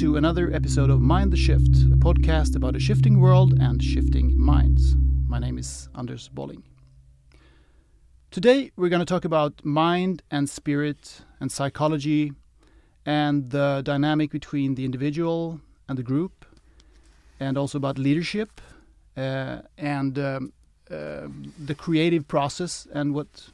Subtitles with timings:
[0.00, 4.32] To another episode of Mind the Shift, a podcast about a shifting world and shifting
[4.34, 4.96] minds.
[5.28, 6.62] My name is Anders Bolling.
[8.30, 12.32] Today, we're going to talk about mind and spirit and psychology
[13.04, 16.46] and the dynamic between the individual and the group,
[17.38, 18.62] and also about leadership
[19.18, 20.54] uh, and um,
[20.90, 21.28] uh,
[21.62, 23.50] the creative process and what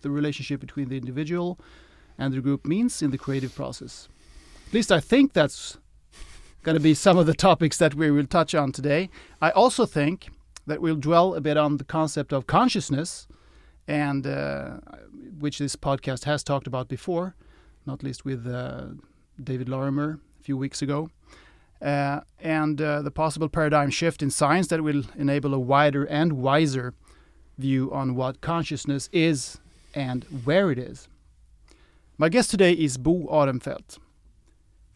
[0.00, 1.56] the relationship between the individual
[2.18, 4.08] and the group means in the creative process.
[4.68, 5.78] At least I think that's
[6.62, 9.08] going to be some of the topics that we will touch on today.
[9.40, 10.28] I also think
[10.66, 13.26] that we'll dwell a bit on the concept of consciousness,
[13.86, 14.76] and uh,
[15.38, 17.34] which this podcast has talked about before,
[17.86, 18.88] not least with uh,
[19.42, 21.08] David Lorimer a few weeks ago,
[21.80, 26.34] uh, and uh, the possible paradigm shift in science that will enable a wider and
[26.34, 26.92] wiser
[27.56, 29.60] view on what consciousness is
[29.94, 31.08] and where it is.
[32.18, 33.96] My guest today is Bo Ahrenfelt.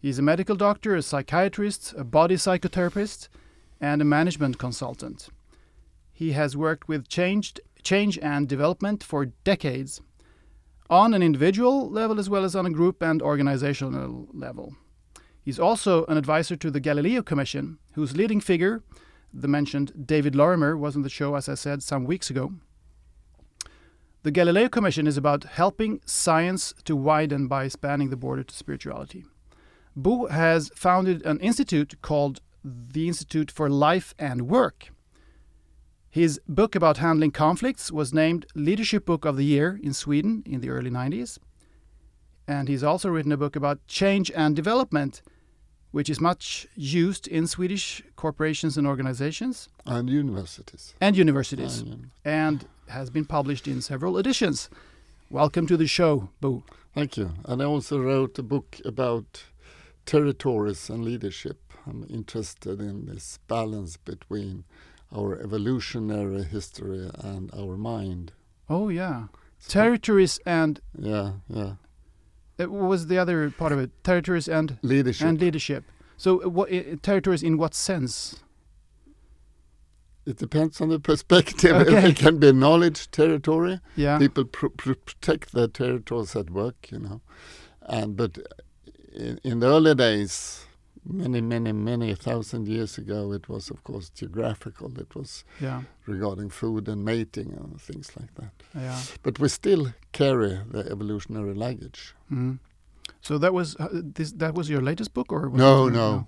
[0.03, 3.29] He's a medical doctor, a psychiatrist, a body psychotherapist,
[3.81, 5.29] and a management consultant.
[6.13, 10.01] He has worked with changed, change and development for decades,
[10.91, 14.75] on an individual level as well as on a group and organizational level.
[15.41, 18.83] He's also an advisor to the Galileo Commission, whose leading figure,
[19.33, 22.55] the mentioned David Lorimer, was on the show, as I said, some weeks ago.
[24.25, 29.25] The Galileo Commission is about helping science to widen by spanning the border to spirituality.
[29.95, 34.89] Bo has founded an institute called the Institute for Life and Work.
[36.09, 40.61] His book about handling conflicts was named Leadership Book of the Year in Sweden in
[40.61, 41.39] the early 90s.
[42.47, 45.23] And he's also written a book about change and development,
[45.91, 49.69] which is much used in Swedish corporations and organizations.
[49.87, 50.95] And universities.
[51.01, 51.85] And universities.
[52.25, 54.69] And has been published in several editions.
[55.31, 56.63] Welcome to the show, Bo.
[56.95, 57.33] Thank you.
[57.47, 59.45] And I also wrote a book about
[60.07, 61.73] territories and leadership.
[61.87, 64.65] I'm interested in this balance between
[65.15, 68.33] our evolutionary history and our mind.
[68.69, 69.27] Oh yeah,
[69.59, 71.75] so territories and yeah, yeah.
[72.59, 73.91] It was the other part of it?
[74.05, 75.85] Territories and leadership and leadership.
[76.17, 76.71] So, what
[77.03, 78.37] territories in what sense?
[80.25, 81.73] It depends on the perspective.
[81.83, 82.11] Okay.
[82.11, 83.81] It can be knowledge territory.
[83.97, 84.19] Yeah.
[84.19, 87.21] People pr pr protect their territories at work, you know,
[87.83, 88.39] and but
[89.15, 90.67] in, in the early days,
[91.05, 94.99] many, many, many thousand years ago, it was, of course, geographical.
[94.99, 95.83] It was yeah.
[96.07, 98.53] regarding food and mating and things like that.
[98.75, 98.99] Yeah.
[99.23, 102.15] But we still carry the evolutionary luggage.
[102.31, 102.59] Mm.
[103.21, 104.33] So that was uh, this.
[104.33, 106.27] That was your latest book, or no, no,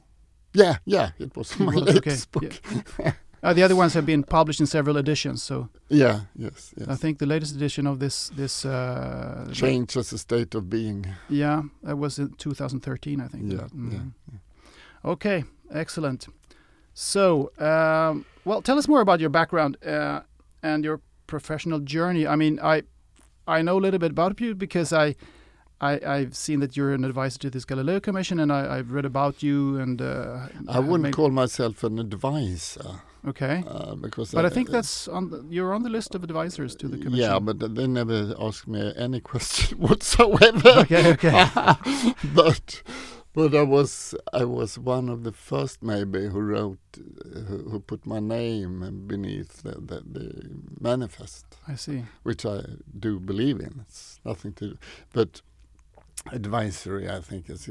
[0.53, 2.49] yeah, yeah, it was my latest okay.
[2.49, 2.61] book.
[2.99, 3.12] Yeah.
[3.44, 5.43] Uh, the other ones have been published in several editions.
[5.43, 6.88] So yeah, yes, yes.
[6.88, 11.06] I think the latest edition of this this uh, change as a state of being.
[11.28, 13.53] Yeah, that was in 2013, I think.
[13.53, 13.93] Yeah, mm.
[13.93, 13.99] yeah,
[14.33, 15.10] yeah.
[15.10, 16.27] Okay, excellent.
[16.94, 20.21] So, um, well, tell us more about your background uh,
[20.62, 22.27] and your professional journey.
[22.27, 22.84] I mean, I
[23.47, 25.15] I know a little bit about you because I.
[25.81, 29.04] I, have seen that you're an advisor to this Galileo Commission, and I, have read
[29.04, 29.77] about you.
[29.78, 33.03] And uh, I wouldn't call myself an advisor.
[33.27, 33.65] Okay.
[33.67, 36.77] Uh, because but I, I think that's on the, you're on the list of advisors
[36.77, 37.31] to the commission.
[37.31, 40.69] Yeah, but they never asked me any question whatsoever.
[40.81, 41.49] okay, okay.
[42.34, 42.83] but
[43.33, 48.07] but I was I was one of the first maybe who wrote who, who put
[48.07, 51.47] my name beneath the, the, the, manifest.
[51.67, 52.05] I see.
[52.23, 52.63] Which I
[52.99, 53.81] do believe in.
[53.81, 54.77] It's nothing to
[55.13, 55.41] but
[56.31, 57.69] advisory I think is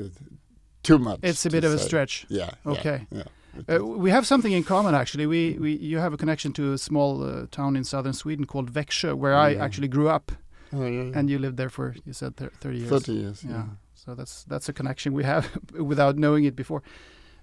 [0.81, 1.19] too much.
[1.21, 1.77] It's a bit of say.
[1.77, 2.25] a stretch.
[2.27, 2.51] Yeah.
[2.65, 3.07] Okay.
[3.11, 3.19] Yeah.
[3.19, 3.23] yeah.
[3.69, 5.25] Uh, we have something in common actually.
[5.25, 8.71] We, we you have a connection to a small uh, town in southern Sweden called
[8.71, 10.31] Växjö, where I actually grew up.
[10.71, 11.19] Oh, yeah, yeah.
[11.19, 12.89] And you lived there for you said thirty years.
[12.89, 13.43] Thirty years.
[13.43, 13.51] Yeah.
[13.51, 13.65] yeah.
[13.93, 16.81] So that's that's a connection we have without knowing it before.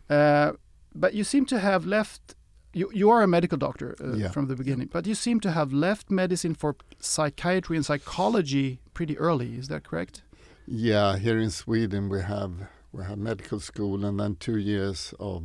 [0.08, 0.52] Uh,
[0.94, 2.34] but you seem to have left.
[2.72, 5.72] You you are a medical doctor uh, from the beginning, but you seem to have
[5.72, 9.54] left medicine for psychiatry and psychology pretty early.
[9.54, 10.22] Is that correct?
[10.66, 12.52] Yeah, here in Sweden we have
[12.92, 15.42] we have medical school and then two years of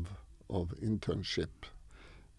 [0.49, 1.69] of internship,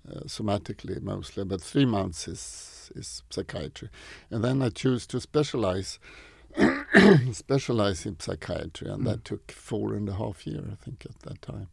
[0.08, 3.88] uh, somatically mostly, but three months is is psychiatry,
[4.30, 5.98] and then I choose to specialize
[7.32, 9.04] specialize in psychiatry, and mm.
[9.04, 11.68] that took four and a half year, I think, at that time.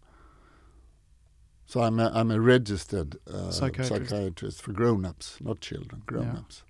[1.65, 4.09] So I'm a, I'm a registered uh, psychiatrist.
[4.09, 4.61] psychiatrist.
[4.61, 6.63] for grown-ups, not children, grown-ups.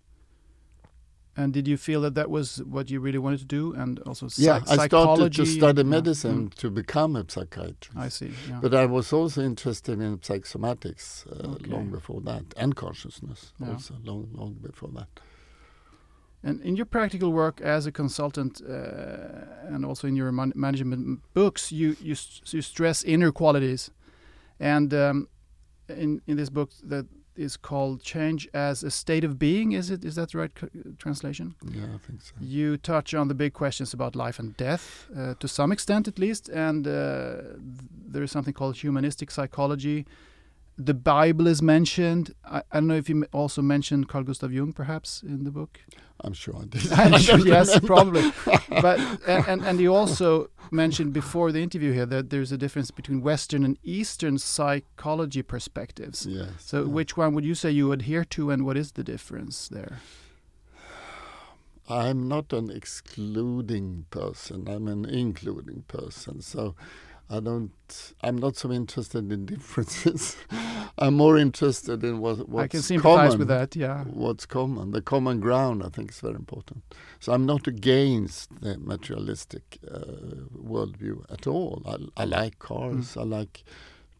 [1.35, 4.27] And did you feel that that was what you really wanted to do, and also
[4.37, 6.61] yeah, I started to study medicine yeah.
[6.61, 7.97] to become a psychiatrist.
[7.97, 8.33] I see.
[8.47, 8.59] Yeah.
[8.61, 11.71] But I was also interested in psychosomatics uh, okay.
[11.71, 13.71] long before that, and consciousness yeah.
[13.71, 15.07] also long long before that.
[16.43, 21.21] And in your practical work as a consultant, uh, and also in your man management
[21.33, 22.15] books, you you,
[22.51, 23.89] you stress inner qualities,
[24.59, 25.27] and um,
[25.89, 30.05] in in this book that is called "Change as a State of Being." Is it
[30.05, 30.51] is that the right
[30.97, 31.55] translation?
[31.71, 32.33] Yeah, I think so.
[32.39, 36.19] You touch on the big questions about life and death, uh, to some extent at
[36.19, 37.35] least, and uh,
[38.11, 40.05] there is something called humanistic psychology
[40.77, 42.33] the Bible is mentioned.
[42.45, 45.79] I, I, don't know if you also mentioned Carl Gustav Jung, perhaps in the book.
[46.21, 46.91] I'm sure I did.
[46.91, 48.31] I'm sure, yes, probably.
[48.69, 53.21] But and, and, you also mentioned before the interview here that there's a difference between
[53.21, 56.25] Western and Eastern psychology perspectives.
[56.25, 56.49] Yes.
[56.59, 56.87] So yeah.
[56.87, 59.99] which one would you say you adhere to, and what is the difference there?
[61.89, 64.69] I'm not an excluding person.
[64.69, 66.41] I'm an including person.
[66.41, 66.75] So
[67.33, 67.71] I don't.
[68.21, 70.37] I'm not so interested in differences.
[70.99, 73.75] I'm more interested in what what's I can sympathize common, with that.
[73.75, 74.03] Yeah.
[74.03, 74.91] What's common?
[74.91, 76.83] The common ground, I think, is very important.
[77.19, 80.01] So I'm not against the materialistic uh,
[80.55, 81.81] worldview at all.
[81.87, 83.15] I, I like cars.
[83.15, 83.21] Mm.
[83.21, 83.63] I like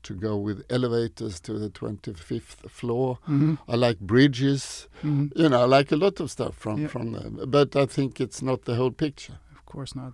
[0.01, 3.19] to go with elevators to the 25th floor.
[3.23, 3.55] Mm-hmm.
[3.67, 4.87] I like bridges.
[5.03, 5.39] Mm-hmm.
[5.39, 6.87] You know, I like a lot of stuff from yeah.
[6.87, 7.39] from them.
[7.47, 9.37] But I think it's not the whole picture.
[9.55, 10.13] Of course not.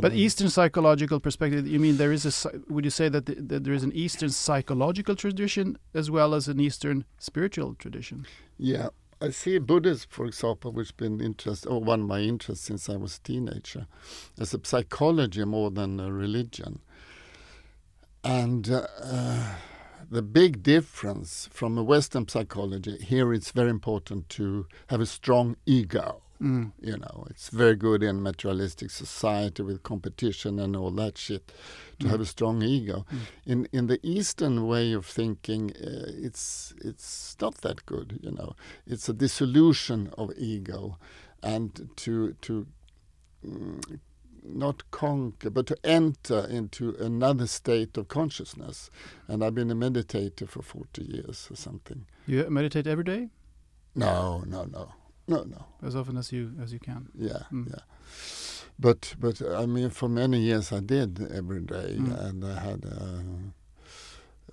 [0.00, 2.50] But Eastern psychological perspective, you mean there is a?
[2.68, 6.48] Would you say that, the, that there is an Eastern psychological tradition as well as
[6.48, 8.26] an Eastern spiritual tradition?
[8.58, 8.88] Yeah,
[9.20, 12.88] I see Buddhism, for example, which has been interest or one of my interests since
[12.88, 13.86] I was a teenager,
[14.38, 16.80] as a psychology more than a religion.
[18.22, 19.54] And uh, uh,
[20.10, 25.56] the big difference from a Western psychology here, it's very important to have a strong
[25.66, 26.23] ego.
[26.42, 26.72] Mm.
[26.80, 31.52] You know, it's very good in materialistic society with competition and all that shit
[32.00, 32.10] to mm.
[32.10, 33.06] have a strong ego.
[33.12, 33.18] Mm.
[33.46, 38.18] In in the Eastern way of thinking, uh, it's it's not that good.
[38.22, 40.98] You know, it's a dissolution of ego,
[41.42, 42.66] and to to
[43.46, 43.98] mm,
[44.44, 48.90] not conquer, but to enter into another state of consciousness.
[49.28, 52.04] And I've been a meditator for 40 years or something.
[52.26, 53.30] You meditate every day?
[53.94, 54.92] No, no, no.
[55.26, 55.64] No, no.
[55.82, 57.08] As often as you as you can.
[57.14, 57.68] Yeah, mm.
[57.68, 57.82] yeah.
[58.78, 62.28] But but I mean, for many years I did every day, mm.
[62.28, 63.24] and I had a,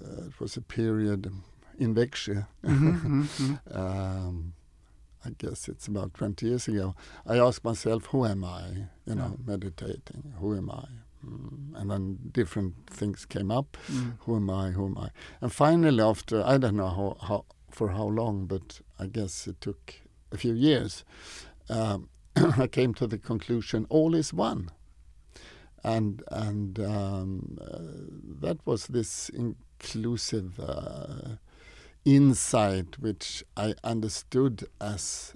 [0.04, 1.32] uh, it was a period
[1.78, 2.46] in Växjö.
[2.64, 3.78] Mm-hmm, mm-hmm, mm-hmm.
[3.78, 4.54] um,
[5.26, 6.96] I guess it's about 20 years ago.
[7.28, 8.88] I asked myself, who am I?
[9.06, 9.52] You know, yeah.
[9.52, 10.34] meditating.
[10.40, 10.86] Who am I?
[11.26, 11.76] Mm.
[11.76, 13.78] And then different things came up.
[13.92, 14.14] Mm.
[14.22, 14.72] Who am I?
[14.72, 15.10] Who am I?
[15.40, 19.62] And finally, after I don't know how, how for how long, but I guess it
[19.62, 19.94] took
[20.31, 21.04] a few years,
[21.69, 24.69] um, I came to the conclusion all is one,
[25.83, 27.80] and and um, uh,
[28.42, 31.36] that was this inclusive uh,
[32.06, 35.36] insight which I understood as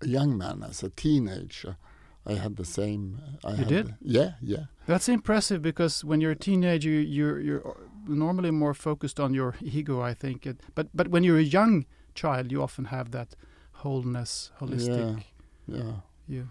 [0.00, 1.76] a young man, as a teenager.
[2.24, 3.20] I had the same.
[3.42, 3.86] Uh, I you did?
[3.86, 4.64] The, yeah, yeah.
[4.86, 7.76] That's impressive because when you're a teenager, you're you're
[8.06, 10.46] normally more focused on your ego, I think.
[10.74, 13.34] But but when you're a young child, you often have that
[13.82, 15.24] wholeness, holistic.
[15.66, 15.92] Yeah.
[16.28, 16.42] yeah.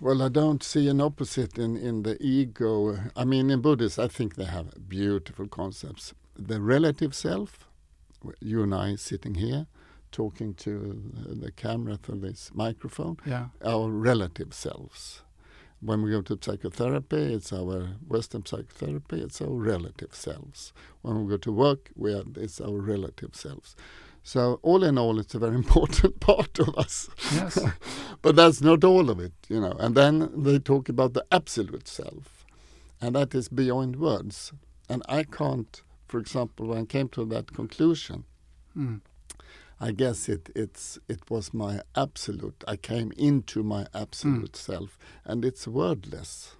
[0.00, 2.96] Well, I don't see an opposite in, in the ego.
[3.16, 6.12] I mean, in Buddhists, I think they have beautiful concepts.
[6.36, 7.68] The relative self,
[8.40, 9.66] you and I sitting here,
[10.12, 11.00] talking to
[11.44, 13.46] the camera through this microphone, yeah.
[13.64, 15.22] our relative selves.
[15.80, 20.74] When we go to psychotherapy, it's our Western psychotherapy, it's our relative selves.
[21.00, 23.76] When we go to work, we are, it's our relative selves.
[24.22, 27.08] So all in all, it's a very important part of us.
[27.32, 27.58] Yes.
[28.22, 29.72] but that's not all of it, you know.
[29.78, 32.44] And then they talk about the absolute self,
[33.00, 34.52] and that is beyond words.
[34.88, 38.24] And I can't, for example, when I came to that conclusion,
[38.76, 39.00] mm.
[39.80, 42.62] I guess it it's it was my absolute.
[42.68, 44.56] I came into my absolute mm.
[44.56, 46.56] self, and it's wordless.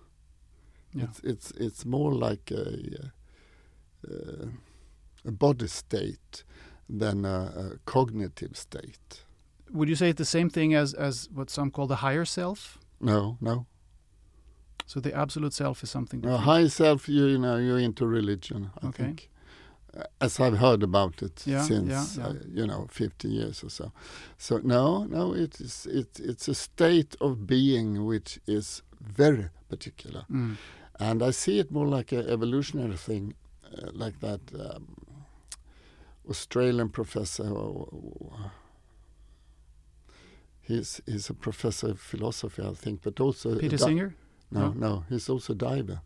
[0.94, 1.04] Yeah.
[1.04, 3.10] It's it's it's more like a,
[4.08, 4.48] a,
[5.26, 6.44] a body state
[6.98, 9.24] than a, a cognitive state.
[9.72, 12.78] Would you say it's the same thing as, as what some call the higher self?
[13.00, 13.66] No, no.
[14.86, 16.42] So the absolute self is something different.
[16.42, 18.70] higher self, you, you know, you're into religion.
[18.82, 19.04] I okay.
[19.04, 19.30] think,
[19.96, 22.30] uh, as I've heard about it yeah, since yeah, yeah.
[22.30, 23.92] Uh, you know 50 years or so.
[24.36, 30.24] So no, no, it is it, it's a state of being which is very particular,
[30.30, 30.56] mm.
[30.98, 34.40] and I see it more like an evolutionary thing, uh, like that.
[34.58, 34.99] Um,
[36.28, 37.50] Australian professor.
[40.60, 44.14] He's he's a professor of philosophy, I think, but also Peter Singer.
[44.50, 46.00] No, no, no, he's also a diver.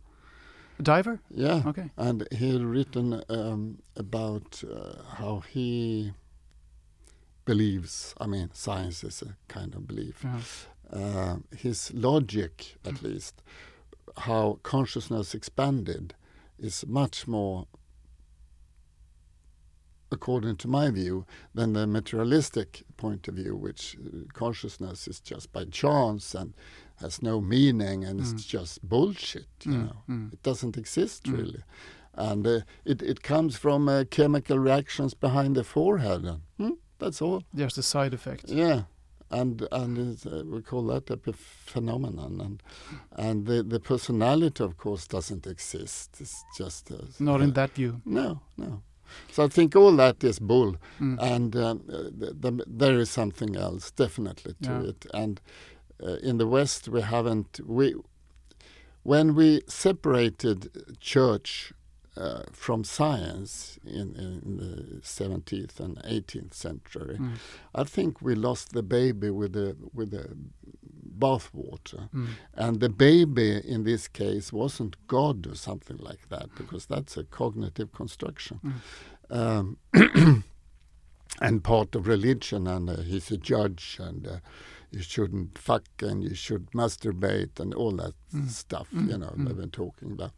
[0.78, 1.20] A diver?
[1.30, 1.62] Yeah.
[1.66, 1.90] Okay.
[1.96, 6.12] And he had written um, about uh, how he
[7.44, 8.14] believes.
[8.20, 10.24] I mean, science is a kind of belief.
[10.24, 10.40] Yeah.
[10.92, 13.42] Uh, his logic, at least,
[14.18, 16.14] how consciousness expanded,
[16.58, 17.66] is much more,
[20.14, 21.24] according to my view,
[21.56, 26.54] than the materialistic point of view, which uh, consciousness is just by chance and
[27.00, 28.22] has no meaning and Mm.
[28.34, 29.48] it's just bullshit.
[29.64, 30.32] You Mm, know, mm.
[30.32, 31.32] it doesn't exist Mm.
[31.38, 31.62] really,
[32.14, 36.24] and uh, it it comes from uh, chemical reactions behind the forehead.
[36.24, 37.40] And, hmm, that's all.
[37.56, 38.44] There's the side effect.
[38.50, 38.80] Yeah,
[39.30, 41.32] and and uh, we call that a
[41.72, 42.62] phenomenon, and
[43.26, 46.20] and the the personality, of course, doesn't exist.
[46.20, 48.00] It's just uh, Not in that view.
[48.04, 48.82] No, no.
[49.32, 51.18] So I think all that is bull, Mm.
[51.34, 51.80] and um,
[52.20, 54.88] th- th- there is something else definitely to Yeah.
[54.90, 55.06] it.
[55.14, 55.40] And
[56.02, 57.94] uh, in the West, we haven't we
[59.02, 61.72] when we separated church
[62.16, 67.34] uh, from science in, in the 17th and 18th century, Mm.
[67.74, 70.36] I think we lost the baby with the with the
[71.18, 72.08] bathwater.
[72.12, 72.26] Mm.
[72.54, 77.24] And the baby in this case wasn't God or something like that, because that's a
[77.24, 78.60] cognitive construction.
[78.64, 78.76] Mm.
[79.30, 79.78] Um,
[81.40, 84.36] and part of religion, and uh, he's a judge, and uh,
[84.92, 88.48] you shouldn't fuck, and you should masturbate, and all that Mm.
[88.50, 89.08] stuff, Mm.
[89.10, 89.46] you know, Mm.
[89.46, 90.32] they've been talking about.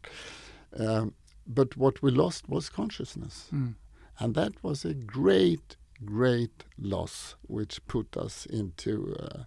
[0.79, 1.13] Um,
[1.47, 3.49] but what we lost was consciousness.
[3.53, 3.75] Mm.
[4.19, 9.43] And that was a great, great loss, which put us into uh,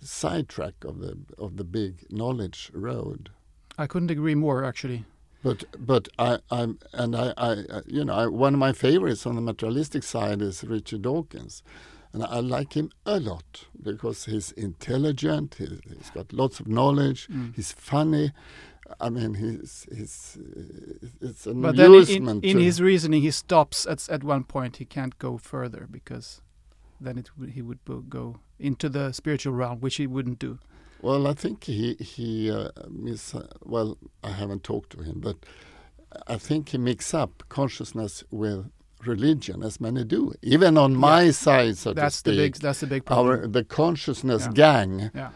[0.00, 3.30] sidetrack of the of the big knowledge road.
[3.78, 5.04] I couldn't agree more, actually.
[5.42, 9.36] But but I I'm and I, I you know I, one of my favorites on
[9.36, 11.62] the materialistic side is Richard Dawkins,
[12.12, 15.56] and I like him a lot because he's intelligent.
[15.58, 17.28] He's, he's got lots of knowledge.
[17.28, 17.54] Mm.
[17.56, 18.32] He's funny.
[18.98, 23.86] I mean, he's he's uh, it's an But then in, in his reasoning, he stops
[23.86, 24.76] at at one point.
[24.78, 26.40] He can't go further because
[27.00, 27.78] then it he would
[28.08, 30.58] go into the spiritual realm, which he wouldn't do.
[31.02, 35.36] Well, I think he he uh, mis- well, I haven't talked to him, but
[36.26, 38.70] I think he mix up consciousness with
[39.06, 40.34] religion, as many do.
[40.42, 42.56] Even on my side, so That's the big.
[42.56, 43.28] That's the big problem.
[43.40, 44.52] our the consciousness Yeah.
[44.52, 45.30] gang yeah.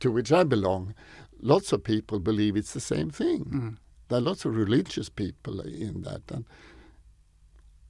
[0.00, 0.94] to which I belong.
[1.40, 3.44] Lots of people believe it's the same thing.
[3.44, 3.76] Mm.
[4.08, 6.44] There are lots of religious people in that, and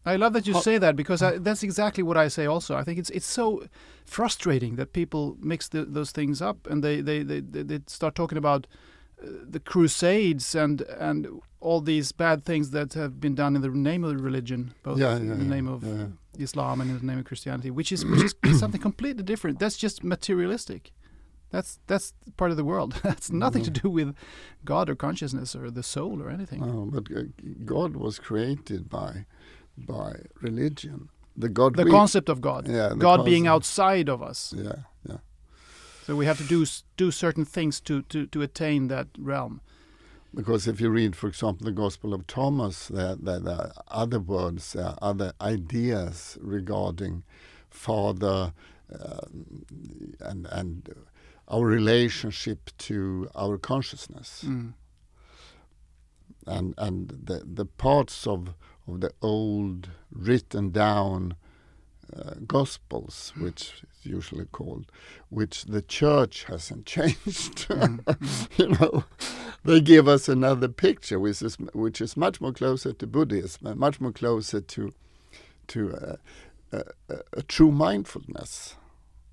[0.08, 2.46] I love that you say that because I, that's exactly what I say.
[2.46, 3.64] Also, I think it's it's so
[4.04, 8.38] frustrating that people mix the, those things up and they they, they, they start talking
[8.38, 8.66] about
[9.22, 11.26] uh, the Crusades and and
[11.60, 15.16] all these bad things that have been done in the name of religion, both Yeah,
[15.16, 16.06] in the name of yeah.
[16.38, 19.58] Islam and in the name of Christianity, which is which is something completely different.
[19.58, 20.92] That's just materialistic.
[21.50, 23.00] That's that's part of the world.
[23.02, 24.14] That's nothing to do with
[24.64, 26.62] God or consciousness or the soul or anything.
[26.62, 27.22] oh, but uh,
[27.64, 29.24] God was created by
[29.76, 31.08] by religion.
[31.36, 34.52] The God the we- concept of God, Yeah, God being outside of us.
[34.56, 34.72] Yeah,
[35.08, 35.18] yeah.
[36.04, 39.60] So we have to do do certain things to, to, to attain that realm.
[40.34, 44.20] Because if you read, for example, the Gospel of Thomas, there, there, there are other
[44.20, 47.22] words, there are other ideas regarding
[47.70, 48.52] Father
[48.92, 49.64] um,
[50.20, 50.94] and and
[51.48, 54.74] our relationship to our consciousness, Mm.
[56.46, 58.54] and and the the parts of
[58.86, 61.34] of the old written down
[62.16, 64.90] uh, Gospels, which is usually called,
[65.28, 67.68] which the church hasn't changed.
[67.68, 68.00] Mm.
[68.58, 69.04] you know,
[69.64, 73.78] they give us another picture, which is which is much more closer to Buddhism, and
[73.80, 74.92] much more closer to
[75.68, 76.16] to uh,
[76.72, 76.82] a,
[77.14, 78.76] a, a true mindfulness.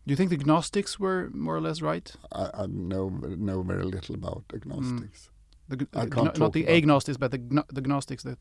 [0.06, 2.14] Do you think the Gnostics were more or less right?
[2.32, 5.30] I, I know know very little about agnostics.
[5.72, 8.38] I the can't gno- talk not the agnostics, but the gno- the Gnostics, the,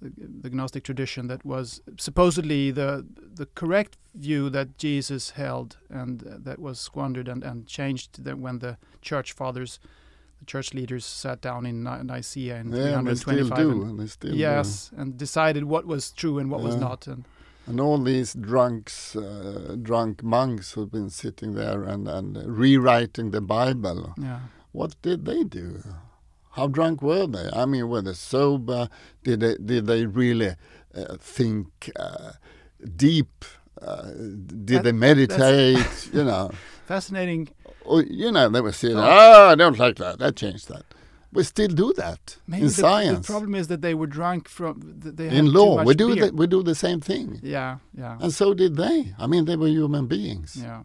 [0.00, 0.10] the
[0.42, 3.04] the Gnostic tradition that was supposedly the
[3.38, 8.58] the correct view that Jesus held, and uh, that was squandered and, and changed when
[8.60, 9.78] the church fathers,
[10.38, 13.58] the church leaders, sat down in Ni- Nicaea in Yeah, they still 325.
[13.58, 13.70] do.
[13.70, 14.38] and- and They still do.
[14.38, 17.24] yes, and decided what was true and what was not, and
[17.66, 23.40] And all these drunks, uh, drunk monks who've been sitting there and, and rewriting the
[23.40, 24.40] Bible, yeah.
[24.72, 25.82] what did they do?
[26.52, 27.50] How drunk were they?
[27.52, 28.88] I mean, were they sober?
[29.24, 30.54] Did they, did they really
[30.94, 32.32] uh, think uh,
[32.96, 33.44] deep?
[33.82, 36.10] Uh, did That- they meditate?
[36.12, 36.50] you know,
[36.86, 37.48] Fascinating.
[37.84, 39.10] or, you know, they were saying, Thought.
[39.10, 40.18] "Oh, I don't like that.
[40.20, 40.84] That changed that."
[41.32, 43.26] We still do that Maybe in the, science.
[43.26, 44.80] the problem is that they were drunk from.
[45.18, 48.54] They in law, we do the, we do the same thing, Yeah, yeah, and so
[48.54, 49.14] did they.
[49.18, 50.56] I mean, they were human beings.
[50.62, 50.82] yeah.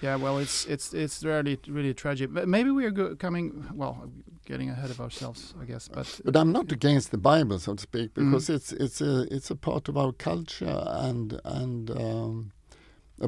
[0.00, 2.32] Yeah, well, it's it's it's really really tragic.
[2.34, 4.10] But maybe we are coming well,
[4.44, 5.88] getting ahead of ourselves, I guess.
[5.88, 8.30] But But I'm not against the Bible, so to speak, Mm.
[8.30, 12.52] because it's it's a it's a part of our culture and and um,
[13.20, 13.26] a,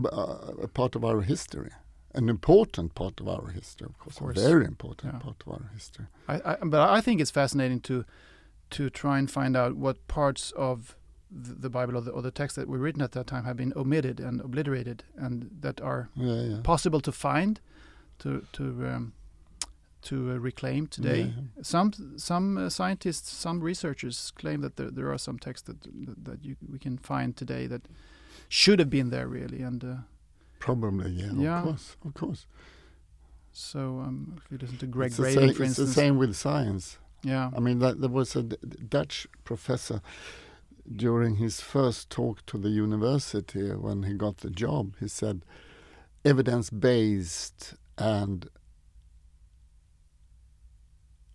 [0.64, 1.70] a part of our history,
[2.14, 4.38] an important part of our history, of course, course.
[4.38, 5.20] a very important Yeah.
[5.20, 6.06] part of our history.
[6.28, 8.04] I, I but I think it's fascinating to
[8.70, 10.96] to try and find out what parts of
[11.30, 13.56] the, the Bible or the, or the text that were written at that time have
[13.56, 16.60] been omitted and obliterated, and that are Yeah, yeah.
[16.62, 17.60] possible to find,
[18.18, 19.12] to to um,
[20.02, 21.32] to uh, reclaim today.
[21.62, 26.24] Some some uh, scientists, some researchers claim that there, there are some texts that that,
[26.24, 27.82] that you, we can find today that
[28.48, 29.94] should have been there really, and uh,
[30.68, 31.58] Probably, yeah, Yeah.
[31.58, 32.46] of course, of course.
[33.52, 36.16] so um, if you listen to Greg it's the Braden, same, for it's the same
[36.16, 36.96] with science.
[37.22, 38.56] yeah, I mean, that, there was a D-
[38.88, 40.00] Dutch professor
[40.90, 44.94] during his first talk to the university when he got the job.
[45.00, 45.44] He said,
[46.24, 48.48] evidence based and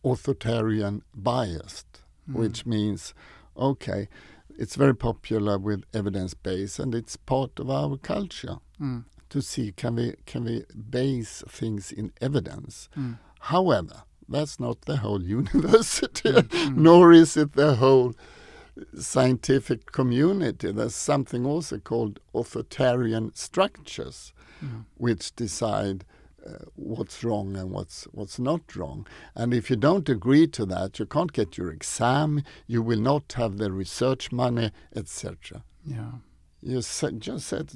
[0.03, 2.33] authoritarian biased, Mm.
[2.35, 3.13] which means,
[3.55, 4.07] okay,
[4.57, 9.03] it's very popular with evidence based and it's part of our culture Mm.
[9.29, 13.17] To see can we can we base things in evidence Mm.
[13.41, 16.75] However, that's not the whole university, Mm.
[16.87, 18.13] nor is it the whole
[18.97, 20.71] scientific community.
[20.71, 24.85] There's something also called authoritarian structures, Mm.
[24.97, 26.03] which decide
[26.45, 29.05] uh, what's wrong and what's what's not wrong.
[29.35, 32.43] And if you don't agree to that, you can't get your exam.
[32.67, 35.63] You will not have the research money, etc.
[35.85, 36.11] yeah.
[36.61, 37.71] You sa- just said,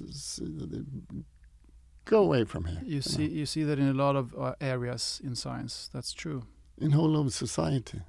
[2.05, 2.81] go away from here.
[2.85, 5.89] You see, you see that in a lot of uh, areas in science.
[5.93, 6.43] That's true.
[6.77, 8.01] in whole of society.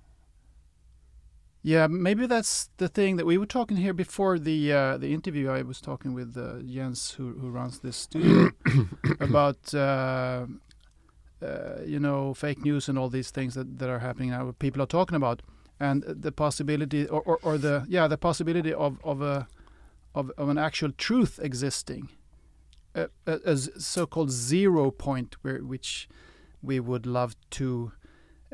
[1.62, 5.48] Yeah, maybe that's the thing that we were talking here before the uh, the interview.
[5.48, 8.50] I was talking with uh, Jens, who who runs this studio,
[9.20, 10.46] about uh,
[11.42, 14.44] uh, you know fake news and all these things that, that are happening now.
[14.44, 15.40] What people are talking about,
[15.80, 19.48] and the possibility, or, or, or the yeah, the possibility of of a
[20.14, 22.10] of, of an actual truth existing,
[22.94, 26.08] a, a, so-called zero point where which
[26.62, 27.92] we would love to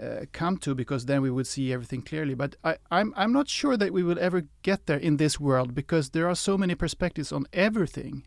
[0.00, 2.35] uh, come to because then we would see everything clearly.
[2.35, 5.74] But I, I'm I'm not sure that we will ever get there in this world
[5.74, 8.26] because there are so many perspectives on everything.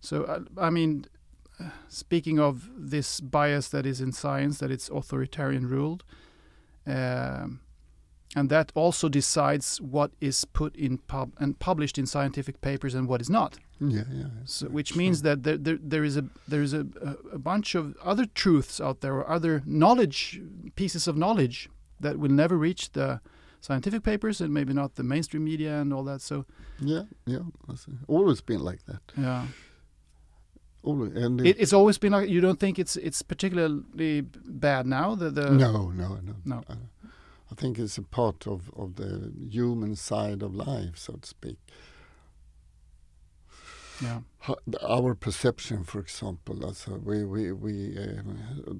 [0.00, 1.06] So uh, I mean,
[1.60, 6.04] uh, speaking of this bias that is in science, that it's authoritarian ruled,
[6.86, 7.60] um,
[8.34, 13.08] and that also decides what is put in pub and published in scientific papers and
[13.08, 13.58] what is not.
[13.80, 14.26] Yeah, yeah.
[14.44, 16.86] So, which means that there, there, there is a there is a,
[17.32, 20.40] a bunch of other truths out there or other knowledge
[20.76, 21.68] pieces of knowledge
[22.00, 23.20] that will never reach the
[23.60, 26.20] scientific papers and maybe not the mainstream media and all that.
[26.20, 26.44] So
[26.80, 27.42] Yeah, yeah.
[28.06, 29.02] Always been like that.
[29.16, 29.46] yeah,
[30.82, 35.14] Always, and it, it's always been like you don't think it's it's particularly bad now.
[35.16, 36.34] The the no, no, no.
[36.44, 36.62] No.
[36.68, 36.74] I,
[37.50, 41.58] I think it's a part of, of the human side of life, so to speak.
[44.04, 44.20] Yeah
[44.82, 48.28] Our perception, for example, how we we we um,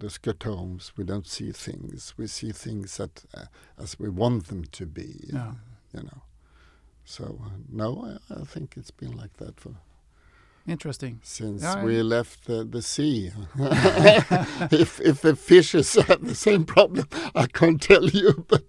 [0.02, 0.92] the scotomes.
[0.96, 2.14] We don't see things.
[2.18, 3.46] We see things that uh,
[3.84, 5.10] as we want them to be.
[5.32, 5.52] yeah.
[5.94, 6.20] You know.
[7.04, 9.72] So uh, no, I, I think it's been like that for
[10.66, 11.20] Interesting.
[11.22, 13.31] since Yeah, we left the, the sea.
[14.72, 18.44] if if the fishes have the same problem, I can't tell you.
[18.48, 18.62] But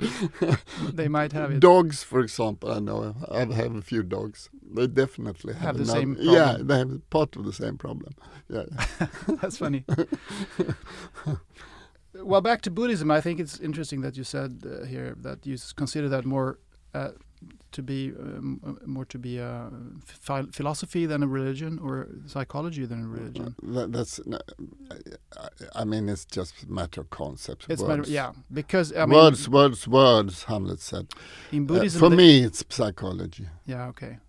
[0.94, 1.60] They might have it.
[1.62, 4.50] dogs, for example, I know I have a few dogs.
[4.76, 8.14] They definitely have, Have the another- same Yeah, they have part of the same problem.
[8.50, 8.66] Yeah,
[9.42, 9.86] That's funny.
[12.14, 15.58] well, back to Buddhism, I think it's interesting that you said uh, here that you
[15.76, 16.60] consider that more
[16.94, 17.12] uh,
[17.72, 19.70] to be um, uh, more to be a
[20.06, 23.56] phi- philosophy than a religion, or psychology than a religion.
[23.64, 24.20] that, that's.
[25.76, 27.66] I, mean, it's just a matter of concepts.
[27.70, 27.98] It's words.
[27.98, 30.44] matter, yeah, because I mean, words, words, words.
[30.44, 31.08] Hamlet said.
[31.52, 33.48] in Uh, Buddhism, for the- me, it's psychology.
[33.66, 34.20] yeah, okay.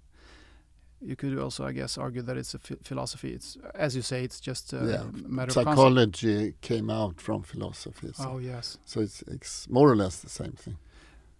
[1.00, 3.32] You could also, I guess, argue that it's a philosophy.
[3.32, 5.52] It's, as you say, it's just a Yeah, matter of.
[5.52, 8.10] Psychology came out from philosophy.
[8.14, 8.24] So.
[8.32, 8.78] Oh yes.
[8.86, 10.78] So it's, it's more or less the same thing.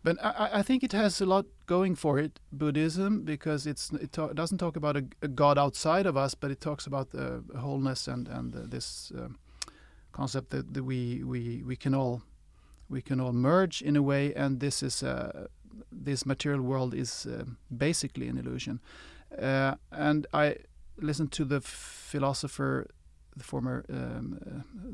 [0.06, 4.32] But I, I- think it has a lot going for it, Buddhism, because it ta-
[4.32, 8.06] doesn't talk about a, a God outside of us, but it talks about the wholeness
[8.08, 9.36] and and this um,
[10.12, 12.22] concept that, that we we we can all
[12.88, 15.48] we can all merge in a way, and this is uh,
[16.04, 17.44] this material world is uh,
[17.76, 18.80] basically an illusion.
[19.42, 20.56] Uh, and I
[21.02, 22.86] listened to the philosopher,
[23.36, 24.38] the former um,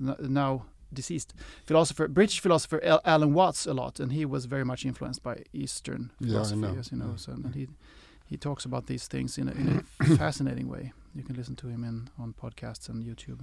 [0.08, 4.64] uh, now deceased philosopher, British philosopher Al- Alan Watts a lot, and he was very
[4.64, 6.76] much influenced by Eastern Yeah, philosophy, know.
[6.78, 7.10] as you know.
[7.10, 7.16] Yeah.
[7.16, 7.68] So, and he
[8.26, 10.92] he talks about these things in a, in a fascinating way.
[11.14, 13.40] You can listen to him in on podcasts and YouTube.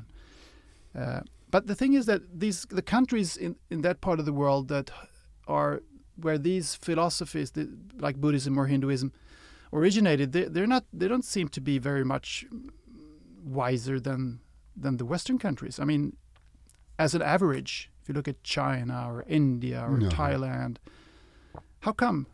[0.96, 4.34] Uh, but the thing is that these the countries in, in that part of the
[4.34, 4.90] world that
[5.48, 5.82] are
[6.22, 9.12] where these philosophies the, like Buddhism or Hinduism
[9.72, 12.46] originated, they, they're not they don't seem to be very much
[13.44, 14.40] wiser than
[14.76, 15.80] than the Western countries.
[15.80, 16.16] I mean,
[17.00, 20.10] as an average, if you look at China or India or No.
[20.10, 20.78] Thailand,
[21.80, 22.28] how come?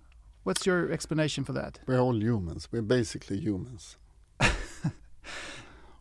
[0.44, 1.80] What's your explanation for that?
[1.88, 2.68] We're all humans.
[2.72, 3.98] We're basically humans.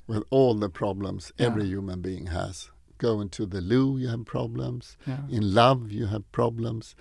[0.06, 1.46] With all the problems Yeah.
[1.46, 2.70] every human being has.
[2.98, 4.96] Going to the loo, you have problems.
[5.06, 5.20] Yeah.
[5.30, 6.94] In love, you have problems.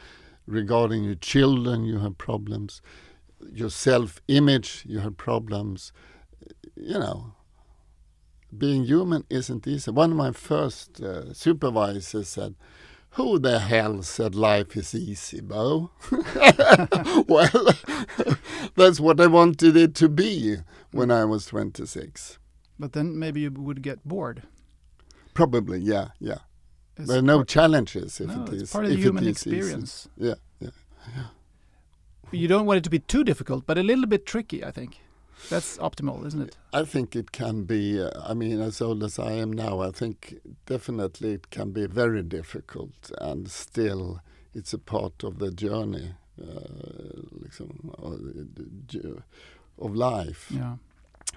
[0.46, 2.82] Regarding your children, you have problems.
[3.52, 5.92] Your self image, you have problems.
[6.76, 7.34] You know,
[8.58, 9.92] being human isn't easy.
[9.92, 12.56] One of my first uh, supervisors said,
[13.12, 15.92] Who the hell said life is easy, Bo?
[17.28, 17.70] well,
[18.76, 20.58] that's what I wanted it to be
[20.92, 22.40] when I was 26.
[22.80, 24.44] But then maybe you would get bored.
[25.34, 26.40] Probably, yeah, yeah.
[26.96, 29.58] It's there are no challenges if no, it it's part of the human is easy.
[29.58, 30.10] experience.
[30.16, 30.70] Yeah, yeah.
[32.32, 34.64] You don't want it to be too difficult, but a little bit tricky.
[34.64, 35.00] I think
[35.50, 36.58] that's optimal, isn't it?
[36.74, 39.92] I think it can be, uh, I mean, as old as I am now, I
[39.92, 44.20] think definitely it can be very difficult and still
[44.54, 46.46] it's a part of the journey uh,
[47.44, 48.20] liksom, of,
[48.56, 49.24] the ju-
[49.80, 50.48] of life.
[50.52, 50.76] Yeah.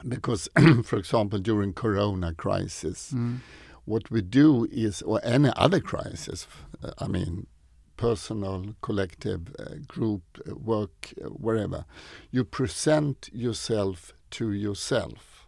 [0.06, 0.48] Because,
[0.84, 3.38] for example, during Corona crisis, Mm.
[3.86, 6.46] what we do is, or any other crisis,
[6.82, 7.46] uh, I mean,
[7.96, 11.84] personal, collective, uh, group, uh, work, uh, wherever,
[12.30, 15.46] you present yourself to yourself.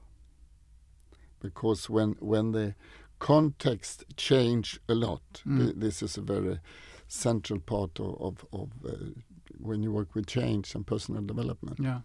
[1.40, 2.74] Because when when the
[3.18, 5.58] context change a lot, Mm.
[5.58, 6.58] th- this is a very
[7.08, 8.96] central part of, of, of uh,
[9.61, 11.78] when you work with change and personal development.
[11.80, 12.00] Yeah.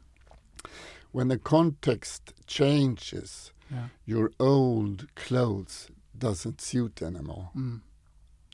[1.11, 3.89] When the context changes, Yeah.
[4.05, 7.49] your old clothes doesn't suit anymore.
[7.55, 7.81] Mm.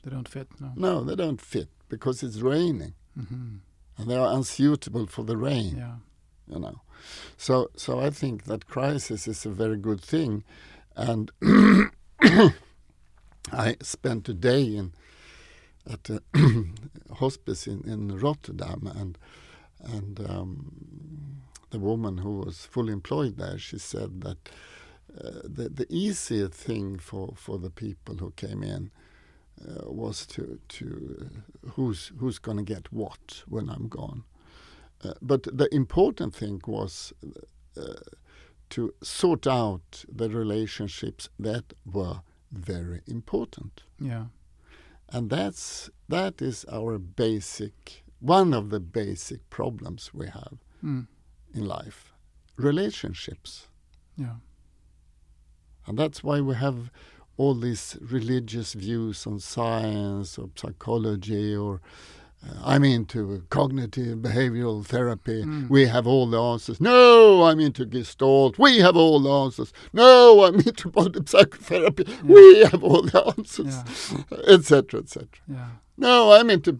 [0.02, 0.48] They don't fit.
[0.60, 0.72] No.
[0.76, 3.58] No, they don't fit because it's raining hmm
[4.00, 5.76] and they are unsuitable for the rain.
[5.76, 5.96] Yeah.
[6.48, 6.80] You know,
[7.36, 10.42] so so I think that crisis is a very good thing,
[10.96, 11.30] and
[13.52, 14.92] I spent a day in
[15.88, 16.22] at a
[17.14, 19.18] hospice in, in Rotterdam, and
[19.80, 20.72] and um,
[21.70, 24.48] the woman who was fully employed there, she said that
[25.16, 28.90] uh, the the easier thing for, for the people who came in
[29.68, 34.24] uh, was to to uh, who's who's going to get what when I'm gone.
[35.04, 37.12] Uh, but the important thing was
[37.76, 37.82] uh,
[38.70, 42.20] to sort out the relationships that were
[42.52, 44.26] very important, Yeah.
[45.12, 51.06] and that's that is our basic one of the basic problems we have Mm.
[51.54, 52.12] in life,
[52.58, 53.68] relationships.
[54.16, 54.36] Yeah.
[55.86, 56.90] And that's why we have
[57.40, 61.80] all these religious views on science or psychology or
[62.46, 65.42] uh, I'm into cognitive behavioral therapy.
[65.44, 65.68] Mm.
[65.70, 66.80] We have all the answers.
[66.80, 68.58] No, I'm into Gestalt.
[68.58, 69.72] We have all the answers.
[69.92, 72.04] No, I'm into body psychotherapy.
[72.24, 74.54] We have all the answers, Yeah.
[74.54, 75.28] etc., etc.
[75.48, 75.68] Yeah.
[75.98, 76.72] No, I'm into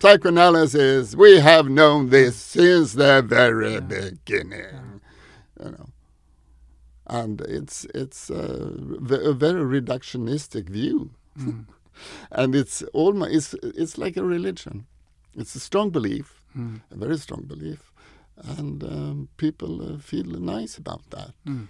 [0.00, 1.14] psychoanalysis.
[1.14, 3.80] We have known this since the very Yeah.
[3.80, 5.00] beginning.
[5.62, 5.87] You know,
[7.08, 8.72] and it's it's a,
[9.30, 11.66] a very reductionistic view, Mm.
[12.32, 14.86] and it's almost it's it's like a religion.
[15.36, 16.80] It's a strong belief, Mm.
[16.90, 17.92] a very strong belief,
[18.58, 21.32] and um, people uh, feel nice about that.
[21.46, 21.68] Mm.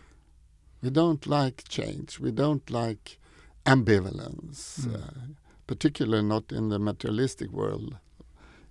[0.83, 2.19] We don't like change.
[2.21, 3.19] We don't like
[3.67, 4.95] ambivalence, Mm.
[4.95, 5.11] uh,
[5.67, 7.97] particularly not in the materialistic world.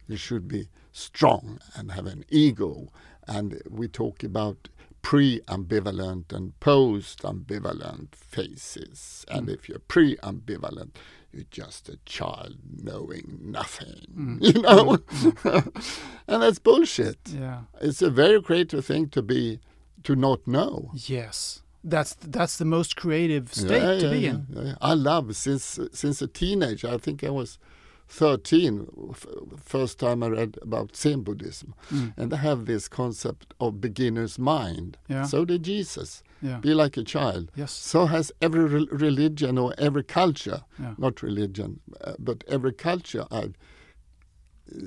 [0.08, 2.88] You should be strong and have an ego.
[3.28, 4.70] And we talk about
[5.08, 9.26] pre-ambivalent and post-ambivalent phases.
[9.30, 9.54] And Mm.
[9.54, 10.91] if you're pre-ambivalent,
[11.32, 12.56] you're just a child
[12.89, 14.02] knowing nothing.
[14.13, 14.38] Mm.
[14.48, 14.98] You know,
[16.28, 17.20] and that's bullshit.
[17.34, 17.62] Yeah.
[17.80, 19.60] It's a very creative thing to be
[20.04, 20.91] to not know.
[20.93, 21.62] Yes.
[21.84, 24.46] That's that's the most creative state Yeah, to be yeah, in.
[24.54, 24.76] yeah, yeah.
[24.82, 26.89] I love since since a teenager.
[26.96, 27.60] I think I was
[28.08, 28.88] thirteen.
[29.12, 29.26] F-
[29.63, 32.13] first time I read about Zen Buddhism, Mm.
[32.17, 34.98] and they have this concept of beginner's mind.
[35.10, 35.24] Yeah.
[35.26, 36.24] So did Jesus.
[36.41, 36.60] Yeah.
[36.60, 37.52] Be like a child.
[37.56, 37.72] Yes.
[37.72, 40.63] So has every re- religion or every culture.
[40.80, 40.93] Yeah.
[40.98, 43.56] Not religion, uh, but every culture I've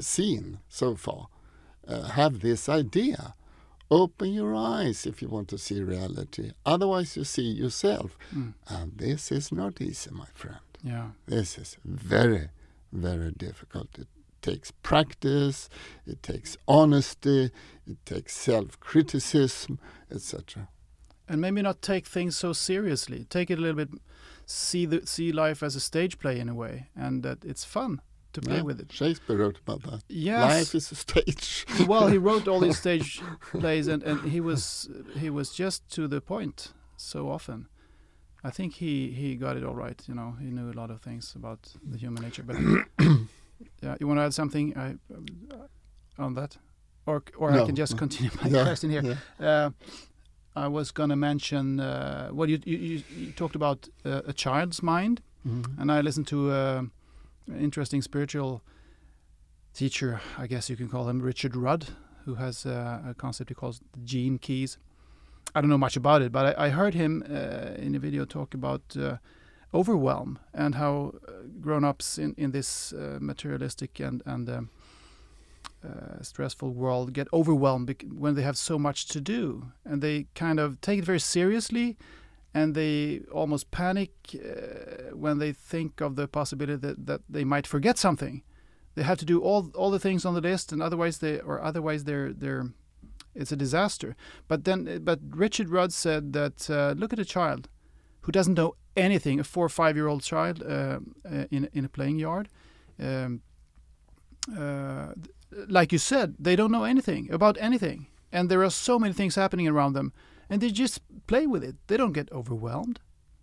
[0.00, 1.28] seen so far
[1.88, 3.34] uh, have this idea.
[3.90, 6.52] Open your eyes if you want to see reality.
[6.64, 8.16] Otherwise, you see yourself.
[8.34, 8.54] Mm.
[8.68, 10.60] And this is not easy, my friend.
[10.84, 11.08] Yeah.
[11.26, 12.50] This is very,
[12.92, 13.88] very difficult.
[13.98, 14.08] It
[14.42, 15.68] takes practice,
[16.06, 17.50] it takes honesty,
[17.86, 19.78] it takes self criticism,
[20.10, 20.68] etc.
[21.28, 23.26] and maybe not take things so seriously.
[23.28, 23.90] Take it a little bit
[24.50, 28.00] see the see life as a stage play in a way, and that it's fun
[28.32, 28.92] to play Yeah, with it.
[28.92, 30.02] Shakespeare wrote about that.
[30.08, 30.42] Yes.
[30.42, 31.66] Life is a stage.
[31.86, 33.20] well, he wrote all these stage
[33.52, 37.68] plays, and, and he was he was just to the point so often.
[38.44, 40.02] I think he he got it all right.
[40.08, 41.58] You know, he knew a lot of things about
[41.90, 42.42] the human nature.
[42.42, 42.56] But
[43.82, 44.96] yeah, you want to add something I,
[46.18, 46.56] on that,
[47.06, 49.02] or or I can just continue my Yeah, question here.
[49.38, 49.46] yeah.
[49.46, 49.70] Uh,
[50.56, 55.20] I was gonna mention uh, what you, you you talked about uh, a child's mind,
[55.46, 55.78] Mhm.
[55.78, 56.82] and I listened to uh,
[57.46, 58.60] an interesting spiritual
[59.74, 61.86] teacher, I guess you can call him Richard Rudd,
[62.24, 64.78] who has uh, a concept he calls the gene keys.
[65.54, 68.24] I don't know much about it, but I, I heard him uh, in a video
[68.24, 69.16] talk about uh,
[69.72, 74.70] overwhelm and how uh, grown-ups in in this uh, materialistic and and um,
[75.84, 80.60] uh, stressful world get overwhelmed when they have so much to do, and they kind
[80.60, 81.96] of take it very seriously,
[82.54, 84.10] and they almost panic
[85.12, 88.42] when they think of the possibility that, that they might forget something.
[88.94, 91.60] They have to do all all the things on the list, and otherwise they or
[91.62, 92.72] otherwise they're they're
[93.34, 94.16] it's a disaster.
[94.48, 97.68] But then, but Richard Rudd said that uh, look at a child
[98.22, 101.84] who doesn't know anything, a four or five year old child uh, uh, in in
[101.84, 102.48] a playing yard.
[102.98, 103.42] Um,
[104.56, 105.12] uh,
[105.68, 109.34] like you said, they don't know anything about anything, and there are so many things
[109.34, 110.12] happening around them,
[110.48, 111.76] and they just play with it.
[111.86, 113.00] They don't get overwhelmed.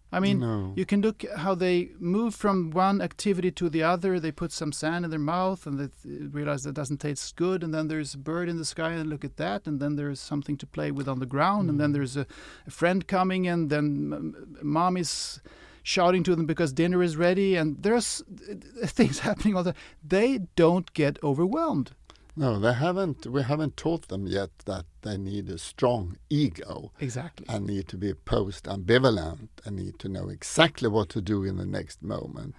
[0.10, 0.72] I mean, no.
[0.76, 4.20] you can look how they move from one activity to the other.
[4.20, 7.62] They put some sand in their mouth and they th- realize that doesn't taste good.
[7.62, 9.68] And then there's a bird in the sky and look at that.
[9.68, 11.70] And then there's something to play with on the ground.
[11.70, 11.94] And then Mm.
[11.96, 12.26] there's a,
[12.66, 15.42] a friend coming and then mom is
[15.84, 17.56] shouting to them because dinner is ready.
[17.58, 19.74] And there's uh, things happening all the
[20.08, 21.92] They don't get overwhelmed.
[22.38, 23.26] No, they haven't.
[23.26, 27.46] We haven't taught them yet that they need a strong ego Exactly.
[27.50, 31.58] and need to be post ambivalent and need to know exactly what to do in
[31.58, 32.56] the next moment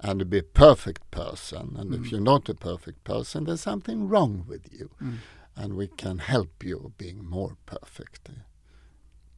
[0.00, 1.76] and to be a perfect person.
[1.78, 1.98] And Mm.
[2.04, 4.90] if you're not a perfect person, there's something wrong with you.
[5.00, 5.18] Mm.
[5.54, 8.30] And we can help you being more perfect.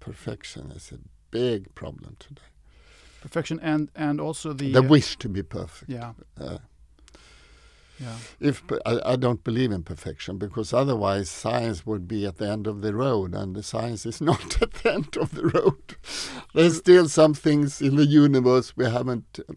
[0.01, 0.99] Perfection is a
[1.31, 2.43] big problem today.
[3.21, 4.73] Perfection and, and also the.
[4.73, 5.91] The uh, wish to be perfect.
[5.91, 6.13] yeah.
[6.39, 6.59] Uh,
[8.01, 8.17] Yeah.
[8.41, 12.67] if I, I don't believe in perfection because otherwise science would be at the end
[12.67, 15.97] of the road and the science is not at the end of the road
[16.55, 19.53] there's still some things in the universe we haven't uh,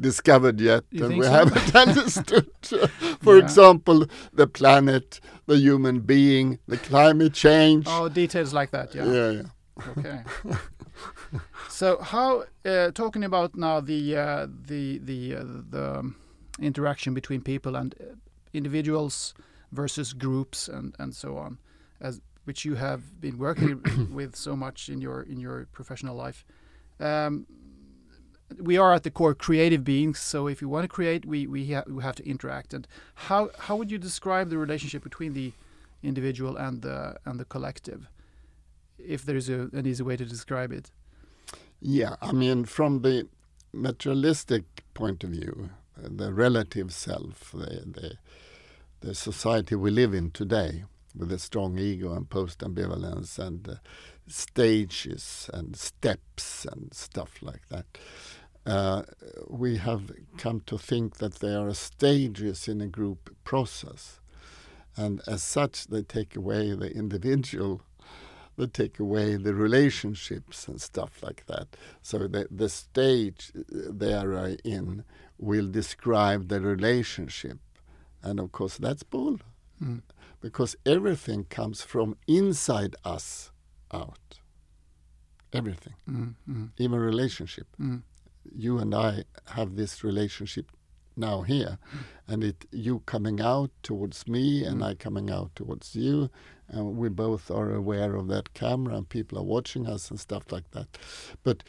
[0.00, 1.30] discovered yet You and we so?
[1.32, 2.50] haven't understood
[3.20, 3.42] for Yeah.
[3.44, 8.94] example the planet the human being the climate change Oh, details like that.
[8.94, 9.12] Yeah.
[9.12, 9.48] yeah, yeah.
[9.90, 10.20] Okay.
[11.68, 16.16] so how uh, talking about now the uh, the the uh, the um,
[16.60, 18.04] interaction between people and uh,
[18.52, 19.34] individuals
[19.70, 21.58] versus groups and and so on,
[22.00, 26.44] as which you have been working with so much in your in your professional life.
[27.00, 27.46] Um,
[28.58, 31.72] we are at the core creative beings, so if you want to create, we we,
[31.72, 32.74] ha- we have to interact.
[32.74, 35.52] And how how would you describe the relationship between the
[36.02, 38.08] individual and the and the collective?
[39.06, 40.90] if there's a, an easy way to describe it.
[41.80, 43.28] Yeah, I mean, from the
[43.72, 48.18] materialistic point of view, the relative self, the, the
[49.00, 50.84] the society we live in today,
[51.16, 53.74] with a strong ego and post-ambivalence and uh,
[54.28, 57.84] stages and steps and stuff like that,
[58.64, 59.02] uh,
[59.48, 64.20] we have come to think that there are stages in a group process,
[64.96, 67.82] and as such, they take away the individual
[68.58, 71.68] they take away the relationships and stuff like that.
[72.02, 75.04] So the, the stage they are in
[75.38, 77.58] will describe the relationship.
[78.22, 79.38] And of course, that's bull,
[79.82, 80.02] Mm.
[80.40, 83.50] because everything comes from inside us
[83.92, 84.38] out.
[85.52, 87.66] Everything, Mm, mm, even relationship.
[87.78, 88.02] mm.
[88.54, 90.70] You and I have this relationship
[91.14, 91.78] now here,
[92.26, 94.84] and it you coming out towards me and Mm.
[94.90, 96.30] I coming out towards you,
[96.68, 100.50] and we both are aware of that camera and people are watching us and stuff
[100.50, 100.88] like that.
[101.42, 101.64] But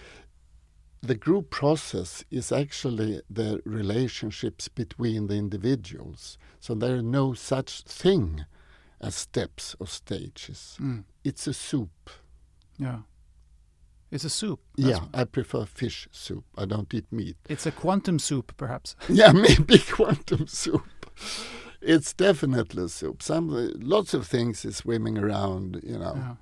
[1.04, 6.38] the group process is actually the relationships between the individuals.
[6.62, 8.46] So there are no such thing
[9.02, 10.78] as steps or stages.
[10.82, 11.04] Mm.
[11.26, 12.10] It's a soup.
[12.78, 13.00] Yeah.
[14.12, 14.62] It's a soup.
[14.78, 16.46] That's yeah, I prefer fish soup.
[16.58, 17.36] I don't eat meat.
[17.50, 18.96] It's a quantum soup, perhaps.
[19.10, 20.86] yeah, maybe quantum soup.
[21.82, 23.22] It's definitely a soup.
[23.22, 26.36] Some lots of things is swimming around, you know, Yeah.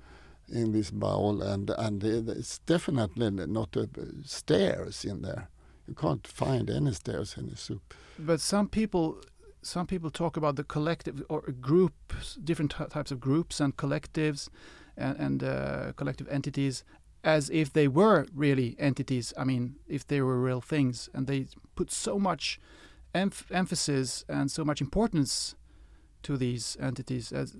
[0.52, 3.76] In this bowl, and and it's definitely not
[4.24, 5.48] stairs in there.
[5.88, 7.94] You can't find any stairs in the soup.
[8.18, 9.18] But some people,
[9.62, 14.48] some people talk about the collective or groups, different types of groups and collectives,
[14.96, 16.84] and, and uh, collective entities
[17.24, 19.32] as if they were really entities.
[19.38, 22.60] I mean, if they were real things, and they put so much
[23.14, 25.54] emph- emphasis and so much importance
[26.24, 27.56] to these entities as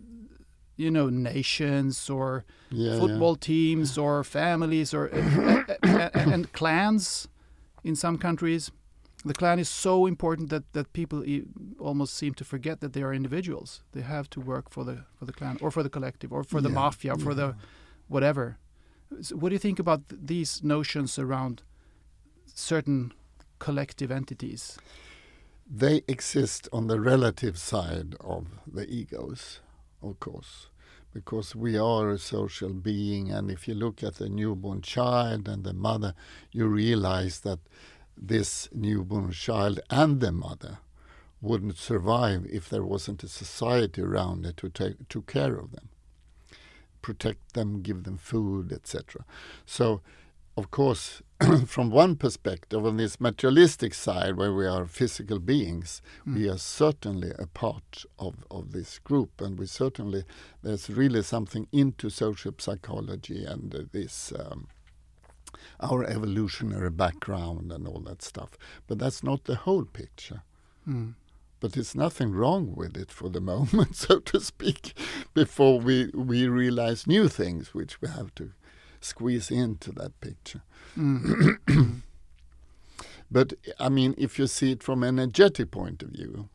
[0.76, 5.06] you know nations or Yeah, football teams or families or
[6.14, 7.28] and clans
[7.85, 8.70] in some countries.
[9.24, 11.44] The clan is so important that that people e-
[11.78, 13.82] almost seem to forget that they are individuals.
[13.92, 16.61] They have to work for the for the clan or for the collective or for
[16.62, 17.54] the Yeah, mafia or for the
[18.08, 18.56] whatever.
[19.20, 21.62] So what do you think about th- these notions around
[22.54, 23.12] certain
[23.58, 24.78] collective entities?
[25.78, 29.61] They exist on the relative side of the egos,
[30.03, 30.69] of course,
[31.12, 33.31] because we are a social being.
[33.31, 36.15] And if you look at the newborn child and the mother,
[36.51, 37.59] you realize that
[38.17, 40.79] this newborn child and the mother
[41.41, 45.88] wouldn't survive if there wasn't a society around it to take took care of them,
[47.03, 49.25] protect them, give them food, etc.
[49.67, 50.01] So,
[50.57, 51.23] of course,
[51.67, 57.33] from one perspective, on this materialistic side, where we are physical beings, we are certainly
[57.38, 60.25] a part of, of this group, and we certainly
[60.62, 64.69] there's really something into social psychology and uh, this um,
[65.81, 68.51] our evolutionary background and all that stuff.
[68.87, 70.43] But that's not the whole picture.
[70.88, 71.15] Mm.
[71.61, 74.99] But there's nothing wrong with it for the moment, so to speak,
[75.33, 78.53] before we, we realize new things which we have to
[79.05, 80.62] squeeze into that picture.
[80.97, 81.59] Mm.
[83.31, 86.51] But I mean, if you see it from an energetic point of view,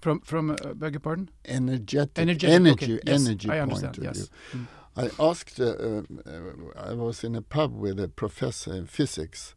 [0.00, 4.02] from from uh, beg your pardon energetic, Energetic, energy, okay, yes, energy I point of
[4.02, 4.16] yes.
[4.16, 4.60] view.
[4.60, 4.66] Mm.
[4.96, 9.54] I asked, uh, uh, uh, I was in a pub with a professor in physics,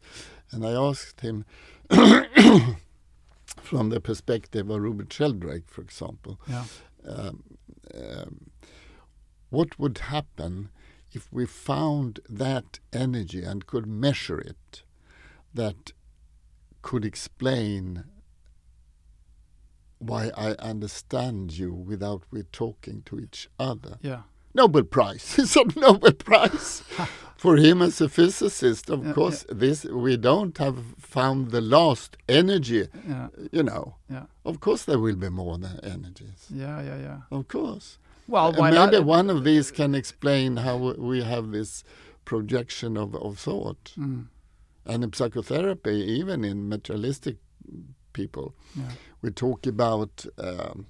[0.50, 1.46] and I asked him
[3.62, 6.64] from the perspective of Rupert Sheldrake, for example, yeah
[7.06, 7.42] um,
[7.94, 8.50] um,
[9.50, 10.70] what would happen
[11.12, 14.82] if we found that energy and could measure it,
[15.54, 15.92] that
[16.82, 18.04] could explain
[19.98, 23.98] why I understand you without we talking to each other.
[24.02, 24.22] yeah
[24.54, 25.34] Nobel Prize.
[25.38, 26.82] It's a Nobel Prize
[27.36, 28.90] for him as a physicist.
[28.90, 32.88] Of Yeah, course, this we don't have found the last energy.
[33.08, 36.46] yeah You know, yeah of course there will be more than energies.
[36.50, 37.98] yeah yeah yeah Of course.
[38.28, 41.82] Well why maybe not one of these can explain how we have this
[42.24, 43.94] projection of, of thought.
[43.98, 44.26] Mm.
[44.86, 47.36] And in psychotherapy, even in materialistic
[48.12, 50.86] people, yeah we talk about um,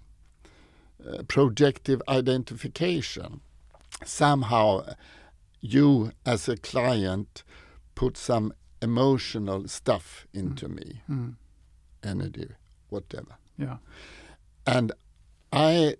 [1.06, 3.40] uh, projective identification.
[4.04, 4.84] Somehow,
[5.60, 7.42] you as a client
[7.94, 11.34] put some emotional stuff into me, mm.
[12.02, 12.50] energy,
[12.90, 13.36] whatever.
[13.56, 13.78] yeah
[14.66, 14.92] And
[15.52, 15.94] I,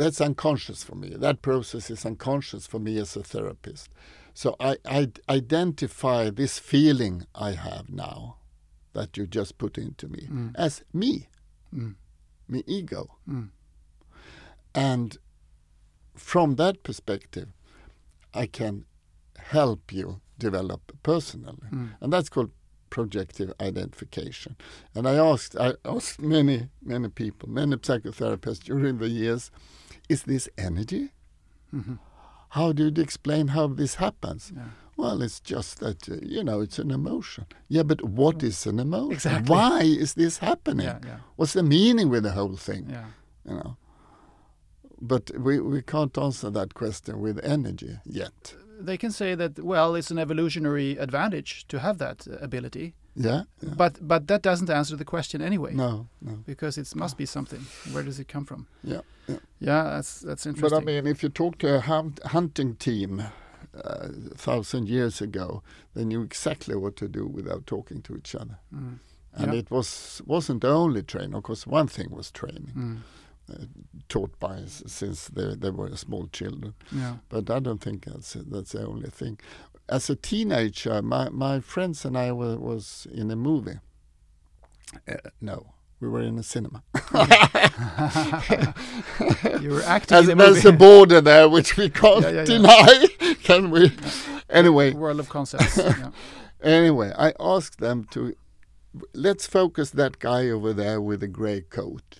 [0.00, 1.10] that's unconscious for me.
[1.16, 3.90] That process is unconscious for me as a therapist.
[4.32, 8.36] So I, I identify this feeling I have now
[8.94, 10.52] that you just put into me Mm.
[10.56, 11.28] as me,
[11.74, 11.94] Mm.
[12.48, 13.02] me ego.
[13.28, 13.50] Mm.
[14.74, 15.18] And
[16.14, 17.48] from that perspective,
[18.32, 18.84] I can
[19.38, 21.68] help you develop personally.
[21.70, 21.90] Mm.
[22.00, 22.50] And that's called
[22.90, 24.56] projective identification.
[24.94, 29.50] And I asked, I asked many, many people, many psychotherapists during the years,
[30.08, 31.10] is this energy?
[31.72, 31.98] Mhm.
[32.50, 34.52] How do you explain how this happens?
[34.56, 37.46] yeah Well, it's just that, uh, you know, it's an emotion.
[37.68, 39.12] Yeah, but what is an emotion?
[39.12, 39.50] Exactly.
[39.54, 40.86] Why is this happening?
[40.86, 42.90] yeah yeah What's the meaning with the whole thing?
[42.90, 43.06] yeah
[43.48, 43.76] You know?
[45.00, 48.54] But we, we can't answer that question with energy yet.
[48.86, 53.42] They can say that well it's an evolutionary advantage to have that ability Yeah?
[53.62, 53.74] yeah.
[53.76, 56.32] but but that doesn't answer the question anyway No, no.
[56.46, 57.60] because it must be something
[57.92, 59.38] where does it come from Yeah, yeah.
[59.58, 60.78] yeah that's that's interesting.
[60.78, 65.20] But I mean, if you talk to a hunt, hunting team uh, a thousand years
[65.22, 65.62] ago,
[65.94, 68.58] they knew exactly what to do without talking to each other.
[68.72, 68.98] Mm.
[69.34, 69.58] And Yeah.
[69.60, 71.34] it was wasn't only training.
[71.36, 72.96] Of course, one thing was training, Mm.
[74.08, 76.74] Taught by s- since they they were small children.
[76.92, 79.38] yeah But I don't think that's that's the only thing.
[79.88, 83.80] As a teenager, my my friends and I were, was in a movie.
[85.08, 86.82] Uh, no, we were in a cinema.
[89.60, 93.06] you were acting As, the there's a border there which we can't Yeah, yeah, deny.
[93.42, 93.92] Can we?
[94.48, 96.10] Anyway, world of concepts yeah.
[96.62, 98.34] anyway, I asked them to
[99.14, 102.18] let's focus that guy over there with the grey coat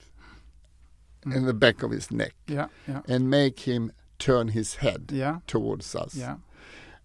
[1.26, 5.38] in the back of his neck yeah yeah and make him turn his head yeah
[5.46, 6.14] towards us.
[6.14, 6.36] yeah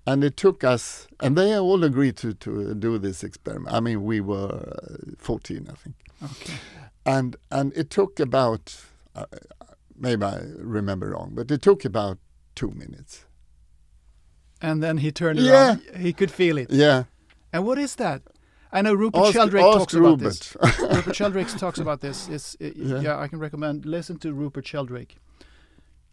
[0.08, 3.76] And it took us, and they all agreed to, to do this experiment.
[3.76, 5.96] I mean, we were uh, 14, I think.
[6.24, 6.54] okay
[7.06, 8.78] And, and it took about,
[9.16, 9.26] uh,
[9.98, 10.42] maybe I
[10.78, 12.18] remember wrong, but it took about
[12.56, 13.26] two minutes.
[14.62, 15.52] And then he turned Yeah.
[15.52, 15.82] around.
[15.98, 16.70] He could feel it.
[16.72, 17.04] Yeah.
[17.52, 18.22] And what is that?
[18.78, 20.58] I know Rupert Ask, Sheldrake ask talks about this.
[20.96, 22.28] Rupert Sheldrake talks about this.
[22.30, 23.00] It's, it, Yeah.
[23.00, 23.20] yeah.
[23.20, 23.86] I can recommend.
[23.86, 25.16] Listen to Rupert Sheldrake.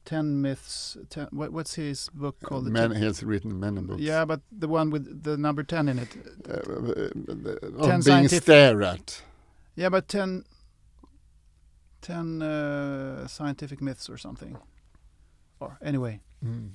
[0.04, 0.96] Ten myths.
[1.10, 2.64] Ten, what, what's his book called?
[2.66, 4.00] The Man, Ten- he has written many books.
[4.00, 6.08] yeah, but the one with the number ten in it.
[6.48, 9.22] Uh, uh, uh, Ten being scientific- stared at.
[9.76, 10.44] Yeah, but ten.
[12.00, 14.56] Ten uh, scientific myths or something.
[15.60, 16.70] Or anyway, Mm.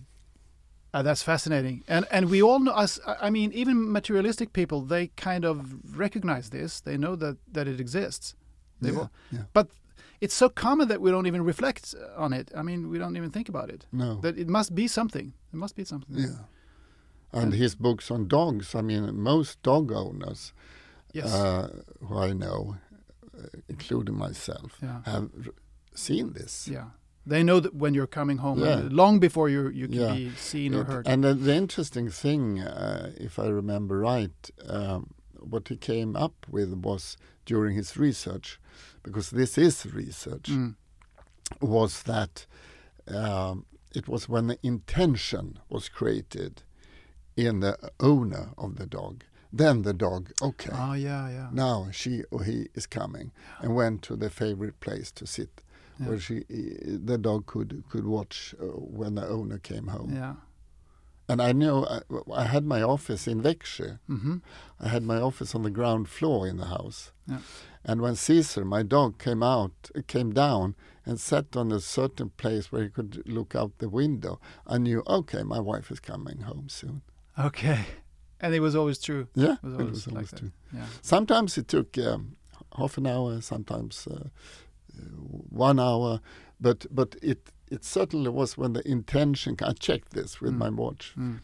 [0.93, 1.83] Uh, that's fascinating.
[1.87, 2.71] And and we all know.
[2.83, 5.57] Us, I mean, even materialistic people, they kind of
[5.99, 6.81] recognize this.
[6.81, 8.35] They know that that it exists.
[8.81, 9.43] They've Yeah, all- yeah.
[9.53, 9.67] But
[10.21, 12.51] it's so common that we don't even reflect on it.
[12.55, 13.85] I mean, we don't even think about it.
[13.91, 14.19] No.
[14.21, 15.33] That it must be something.
[15.53, 16.17] It must be something.
[16.17, 16.45] Yeah.
[17.31, 20.53] And And- his books on dogs, I mean, most dog owners
[21.13, 21.33] Yes.
[21.33, 21.67] uh,
[22.07, 22.75] who I know,
[23.37, 25.01] uh, including myself, yeah.
[25.05, 25.29] have
[25.93, 26.67] seen this.
[26.67, 26.85] Yeah.
[27.27, 28.85] They know that when you're coming home, Yeah.
[28.85, 30.15] uh, long before you you can Yeah.
[30.15, 31.07] be seen or heard.
[31.07, 36.33] and the, the interesting thing, uh, if I remember right, um, what he came up
[36.49, 38.59] with was during his research,
[39.03, 40.75] because this is research, Mm.
[41.61, 42.45] was that
[43.07, 43.65] um,
[43.95, 46.63] it was when the intention was created
[47.35, 49.23] in the owner of the dog.
[49.53, 51.49] Then the dog, okay, Oh yeah, yeah.
[51.53, 55.61] now she or he is coming, and went to the favorite place to sit,
[55.99, 56.07] Yeah.
[56.09, 56.43] where she,
[57.05, 60.13] the dog could could watch uh, when the owner came home.
[60.15, 60.35] Yeah.
[61.29, 61.99] And I knew I,
[62.33, 63.99] I had my office in Växjö.
[64.07, 64.37] hmm
[64.79, 67.11] I had my office on the ground floor in the house.
[67.27, 67.39] Yeah.
[67.83, 70.75] And when Caesar, my dog, came out, came down
[71.05, 75.03] and sat on a certain place where he could look out the window, I knew,
[75.07, 77.01] okay, my wife is coming home soon.
[77.37, 77.79] Okay.
[78.39, 79.25] And it was always true.
[79.35, 80.39] Yeah, It was it always was always that.
[80.39, 80.51] true.
[80.71, 80.85] Yeah.
[81.01, 82.35] Sometimes it took um,
[82.77, 84.27] half an hour, sometimes uh, uh,
[85.11, 86.19] one hour,
[86.59, 89.55] but but it it certainly was when the intention.
[89.61, 90.57] I checked this with Mm.
[90.57, 91.13] my watch.
[91.17, 91.39] Mm.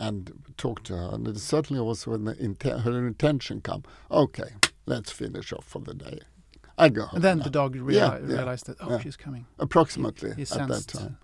[0.00, 1.10] and talked to her.
[1.12, 3.82] And it certainly was when the inten- her intention come.
[4.12, 4.50] Okay,
[4.86, 6.20] let's finish off for the day.
[6.78, 7.16] I go home.
[7.16, 7.44] And then now.
[7.44, 9.00] the dog reali- Yeah, yeah, realized that oh, yeah.
[9.00, 9.46] she's coming.
[9.58, 11.18] approximately he- he at that time.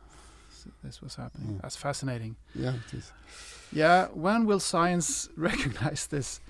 [0.82, 1.54] This was happening.
[1.58, 1.62] Mm.
[1.62, 2.34] That's fascinating.
[2.52, 3.12] Yeah, it is.
[3.70, 4.08] Yeah.
[4.12, 6.40] When will science recognize this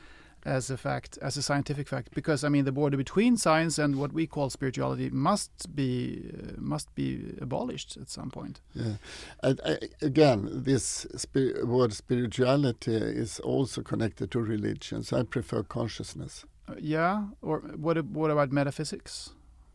[0.44, 2.14] as a fact, as a scientific fact?
[2.14, 6.52] Because I mean, the border between science and what we call spirituality must be uh,
[6.58, 8.60] must be abolished at some point.
[8.74, 8.96] Yeah.
[9.42, 15.02] I, again, this spi- word spirituality is also connected to religion.
[15.02, 16.44] So I prefer consciousness.
[16.68, 17.24] Uh, yeah.
[17.42, 18.04] Or what?
[18.04, 19.30] What about metaphysics?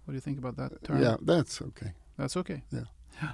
[0.05, 1.01] What do you think about that term?
[1.01, 1.93] Yeah, that's okay.
[2.17, 2.63] That's okay.
[2.72, 2.86] Yeah.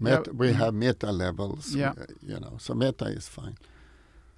[0.00, 1.74] Meta, we have meta levels.
[1.74, 1.90] Yeah.
[1.90, 3.56] uh, you know, so meta is fine.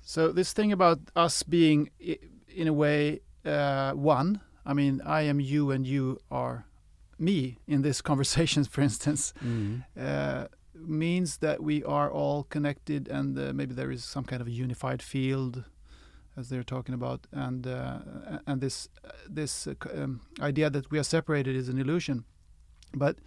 [0.02, 1.90] So this thing about us being,
[2.48, 4.40] in a way, uh, one.
[4.64, 6.66] I mean, I am you, and you are
[7.18, 9.32] me in this conversation, for instance,
[9.98, 14.48] uh, means that we are all connected, and uh, maybe there is some kind of
[14.48, 15.64] a unified field,
[16.36, 17.98] as they're talking about, and uh,
[18.46, 18.88] and this
[19.28, 22.24] this uh, um, idea that we are separated is an illusion.
[22.94, 23.18] But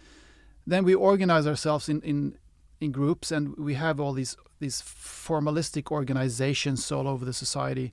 [0.66, 2.36] then we organize ourselves in in
[2.80, 7.92] in groups, and we have all these these formalistic organizations all over the society.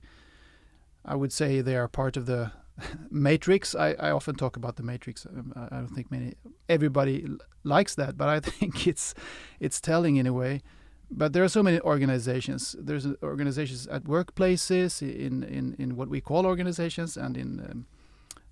[1.04, 2.52] I would say they are part of the
[3.10, 3.74] matrix.
[3.74, 5.26] I, I often talk about the matrix.
[5.26, 6.34] Um, I don't think many
[6.68, 7.26] everybody
[7.62, 9.14] likes that, but I think it's
[9.60, 10.62] it's telling in a way.
[11.10, 12.74] But there are so many organizations.
[12.78, 17.86] There's uh, organizations at workplaces, in in, in what we call organizations, and in um,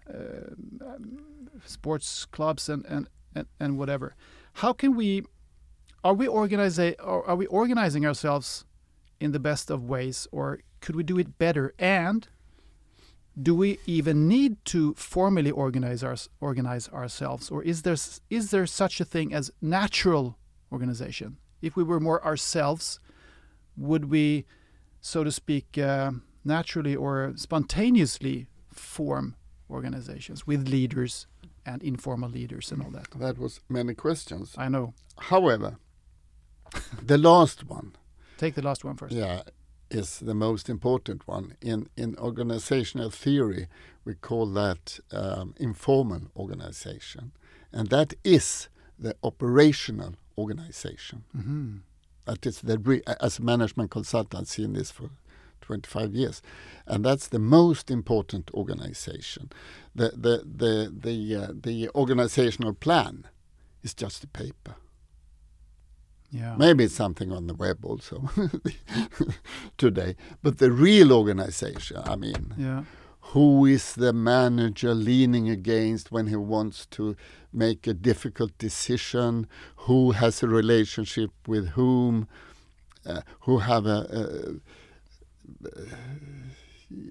[0.09, 1.19] uh, um,
[1.65, 4.15] sports clubs and, and, and, and whatever.
[4.55, 5.23] How can we?
[6.05, 6.79] Are we organize?
[6.79, 8.65] Are, we organizing ourselves
[9.21, 11.75] in the best of ways, or could we do it better?
[11.79, 12.27] And
[13.41, 17.97] do we even need to formally organize our, organize ourselves, or is there
[18.31, 20.37] is there such a thing as natural
[20.73, 21.39] organization?
[21.61, 22.99] If we were more ourselves,
[23.77, 24.45] would we,
[25.01, 26.11] so to speak, uh,
[26.45, 29.37] naturally or spontaneously form
[29.71, 31.29] organizations with leaders
[31.65, 33.09] and informal leaders and all that?
[33.13, 34.55] That was many questions.
[34.59, 34.95] I know.
[35.17, 35.79] However,
[37.07, 37.93] the last one,
[38.39, 39.15] Take the last one first.
[39.15, 39.43] yeah,
[39.91, 41.55] is the most important one.
[41.61, 43.67] In in organizational theory,
[44.05, 47.33] we call that um, informal organization,
[47.73, 48.69] and that is
[48.99, 51.25] the operational organization.
[51.33, 51.77] hmm
[52.25, 55.11] That is the re- as a management consultant, I've seen this for
[55.61, 56.43] 25 years,
[56.87, 59.51] and that's the most important organization.
[59.95, 63.25] The the the the uh, the organizational plan
[63.83, 64.75] is just a paper.
[66.35, 66.57] Yeah.
[66.57, 68.31] Maybe it's something on the web also
[69.77, 70.17] today.
[70.43, 72.85] But the real organization, I mean, Yeah.
[73.33, 77.17] who is the manager leaning against when he wants to
[77.53, 79.47] make a difficult decision?
[79.87, 82.27] Who has a relationship with whom?
[83.05, 85.81] uh, who have a, a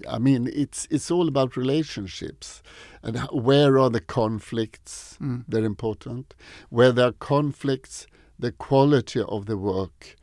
[0.08, 2.62] I mean, it's it's all about relationships,
[3.02, 5.18] and where are the conflicts?
[5.20, 5.44] Mm.
[5.48, 6.34] They're important.
[6.70, 8.06] Where there are conflicts,
[8.42, 10.16] the quality of the work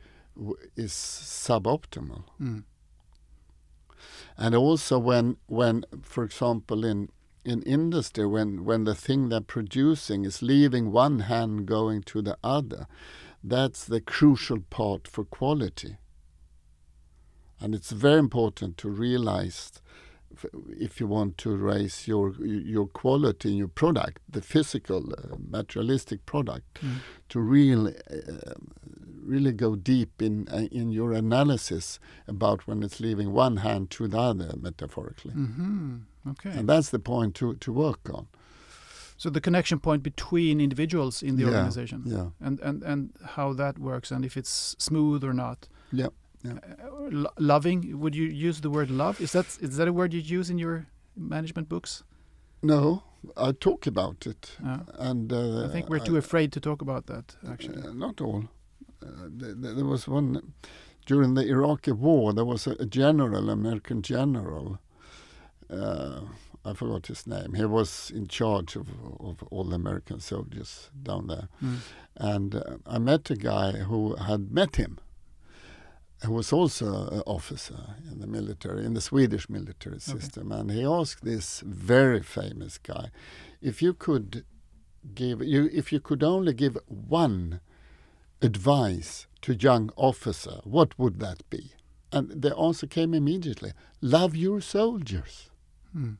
[0.76, 2.24] is suboptimal.
[2.40, 2.64] Mm.
[4.36, 7.08] And also when when, for example, in
[7.44, 12.36] in industry, when when the thing they're producing is leaving one hand going to the
[12.44, 12.86] other,
[13.42, 15.96] that's the crucial part for quality.
[17.58, 19.82] And it's very important to realize
[20.80, 26.24] if you want to raise your your quality in your product, the physical, uh, materialistic
[26.26, 27.00] product, Mm.
[27.28, 28.54] to really uh,
[29.28, 34.08] really go deep in uh, in your analysis about when it's leaving one hand to
[34.08, 35.96] the other, metaphorically, hmm
[36.28, 36.50] Okay.
[36.58, 38.26] and that's the point to to work on.
[39.16, 43.54] so the connection point between individuals in the Yeah, organization, Yeah, and and and how
[43.56, 45.68] that works, and if it's smooth or not.
[45.92, 46.08] Yeah,
[46.44, 46.52] yeah.
[46.82, 47.98] Uh, lo- loving.
[48.00, 49.20] Would you use the word love?
[49.20, 50.86] Is that is that a word you use in your
[51.16, 52.02] management books?
[52.62, 53.02] no,
[53.36, 57.06] I talk about it, Uh, and uh, I think we're too afraid to talk about
[57.06, 57.36] that.
[57.48, 57.82] Actually.
[57.82, 58.44] Uh, not all.
[59.02, 60.52] Uh, th- th- there was one
[61.06, 62.32] during the Iraqi war.
[62.34, 64.78] There was a, a general, American general.
[65.70, 66.20] Uh,
[66.64, 67.54] I forgot his name.
[67.54, 68.88] He was in charge of,
[69.20, 71.48] of all the American soldiers down there.
[71.62, 71.76] Mm.
[72.16, 74.98] And uh, I met a guy who had met him,
[76.24, 80.18] who was also an officer in the military, in the Swedish military Okay.
[80.18, 80.52] system.
[80.52, 83.10] And he asked this very famous guy,
[83.60, 84.44] if you could
[85.14, 87.60] give you if you could only give one
[88.42, 91.72] advice to young officer, what would that be?
[92.12, 95.50] And the answer came immediately: love your soldiers.
[95.96, 96.16] Mm.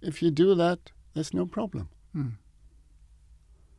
[0.00, 1.88] If you do that, there's no problem.
[2.14, 2.32] Mm.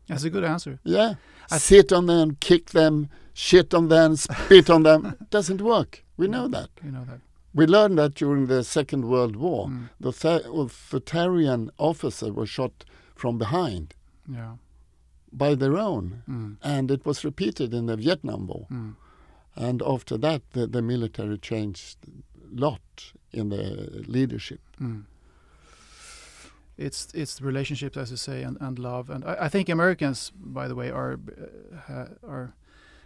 [0.08, 0.80] That's a good answer.
[0.84, 1.16] Yeah.
[1.52, 5.16] I- Sit on them, kick them, shit on them, spit on them.
[5.30, 6.04] Doesn't work.
[6.18, 6.70] We know that.
[6.84, 7.20] You know that.
[7.56, 9.68] We learned that during the Second World War.
[9.68, 9.90] Mm.
[10.00, 12.84] The th- authoritarian officer was shot
[13.16, 13.94] from behind
[14.28, 14.56] Yeah.
[15.32, 16.24] by their own.
[16.28, 16.58] Mm.
[16.64, 18.66] And it was repeated in the Vietnam War.
[18.72, 18.96] Mm.
[19.56, 22.82] And after that, the, the military changed a lot
[23.32, 24.62] in the leadership.
[24.82, 25.04] Mm.
[26.78, 30.68] It's it's relationships, as you say, and, and love, and I, I think Americans, by
[30.68, 31.20] the way, are
[31.88, 32.56] uh, are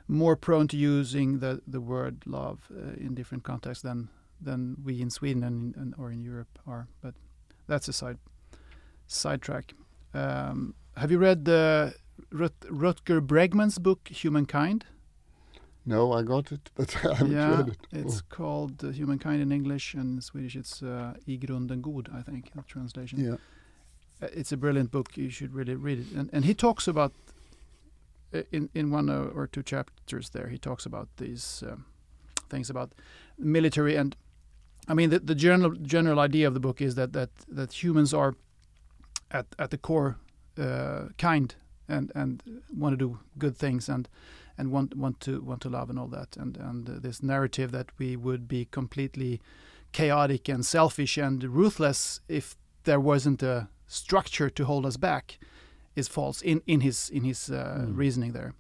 [0.08, 4.10] more prone to using the, the word love uh, in different contexts than
[4.40, 6.88] than we in Sweden and, and or in Europe are.
[7.02, 7.16] But
[7.68, 8.18] that's a side
[9.08, 9.74] sidetrack.
[10.14, 11.96] Um, have you read the
[12.32, 14.86] Rut- Rutger Bregman's book Humankind?
[15.86, 17.78] No, I got it, but I haven't yeah, read it.
[17.92, 22.22] it's called uh, Humankind in English, and in Swedish it's uh, I grunden god, I
[22.22, 23.20] think, the translation.
[23.20, 23.38] Yeah.
[24.22, 25.18] Uh, it's a brilliant book.
[25.18, 26.12] You should really read it.
[26.16, 27.14] And and he talks about
[28.34, 30.48] uh, in in one uh, or two chapters there.
[30.48, 31.86] He talks about these um,
[32.50, 32.94] things about
[33.38, 34.16] military and.
[34.90, 38.14] I mean, the, the general general idea of the book is that that that humans
[38.14, 38.36] are
[39.30, 40.16] at at the core
[40.58, 41.56] uh, kind
[41.88, 42.44] and and
[42.74, 44.08] want to do good things and
[44.58, 47.72] and want want to want to love and all that and and uh, this narrative
[47.72, 49.42] that we would be completely
[49.92, 55.38] chaotic and selfish and ruthless if there wasn't a structure to hold us back
[55.96, 57.98] is false in in his in his uh, Mm.
[57.98, 58.54] reasoning there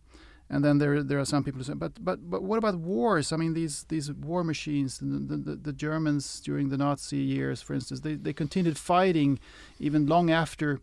[0.50, 3.32] and then there there are some people who say but but but what about wars
[3.34, 7.74] i mean these these war machines the the, the, germans during the nazi years for
[7.74, 9.40] instance they they continued fighting
[9.80, 10.80] even long after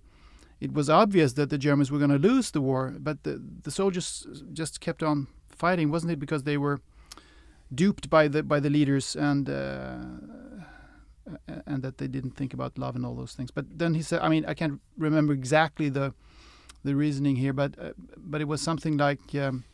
[0.61, 3.71] it was obvious that the germans were going to lose the war but the the
[3.71, 6.79] soldiers just kept on fighting wasn't it because they were
[7.75, 9.97] duped by the by the leaders and uh,
[11.67, 13.51] and that they didn't think about love and all those things.
[13.51, 16.13] But then he said, I mean, I can't remember exactly the
[16.85, 19.65] the reasoning here, but uh, but it was something like um,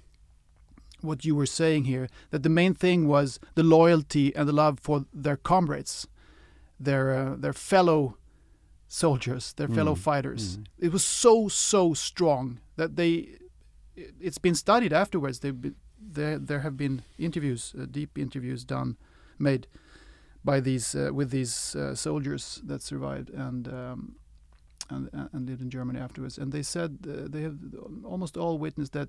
[1.03, 4.79] what you were saying here that the main thing was the loyalty and the love
[4.81, 6.07] for their comrades,
[6.79, 8.17] their uh, their fellow
[8.89, 10.59] soldiers, their fellow Mm, fighters.
[10.59, 10.67] mm.
[10.79, 13.13] It was so so strong that they.
[13.97, 15.39] it- It's been studied afterwards.
[15.41, 15.75] They've been,
[16.15, 18.97] there there have been interviews, uh, deep interviews done,
[19.39, 19.67] made
[20.45, 24.17] by these uh, with these uh, soldiers that survived and um,
[24.91, 26.39] and and lived in Germany afterwards.
[26.39, 27.57] And they said uh, they have
[28.05, 29.09] almost all witnessed that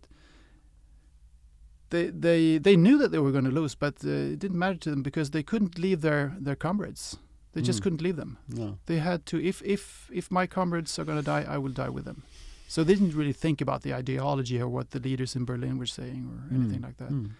[1.89, 4.77] they they they knew that they were going to lose, but uh, it didn't matter
[4.79, 7.17] to them because they couldn't leave their their comrades.
[7.53, 7.83] They just Mm.
[7.83, 8.37] couldn't leave them.
[8.47, 8.77] No.
[8.85, 11.89] They had to if if if my comrades are going to die, I will die
[11.89, 12.23] with them.
[12.67, 15.85] So they didn't really think about the ideology or what the leaders in Berlin were
[15.89, 17.09] saying or anything Mm, like that.
[17.11, 17.31] mm.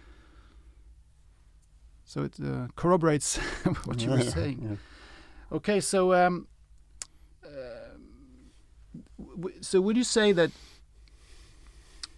[2.11, 3.37] So it uh, corroborates
[3.85, 4.59] what you were saying.
[4.69, 5.55] yeah.
[5.57, 6.45] Okay, so um,
[7.41, 7.95] uh,
[9.17, 10.51] w- so would you say that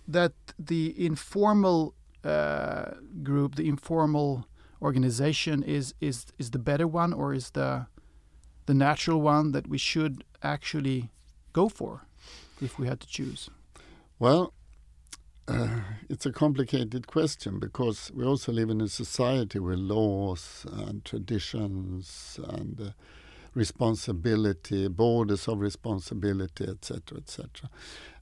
[0.07, 2.85] that the informal uh,
[3.21, 4.47] group, the informal
[4.81, 7.85] organization, is is is the better one, or is the
[8.65, 11.11] the natural one that we should actually
[11.51, 12.07] go for
[12.59, 13.51] if we had to choose?
[14.17, 14.53] Well,
[15.47, 15.67] uh,
[16.09, 22.39] it's a complicated question because we also live in a society with laws and traditions
[22.47, 22.91] and uh,
[23.53, 27.69] responsibility, borders of responsibility, etc., etc.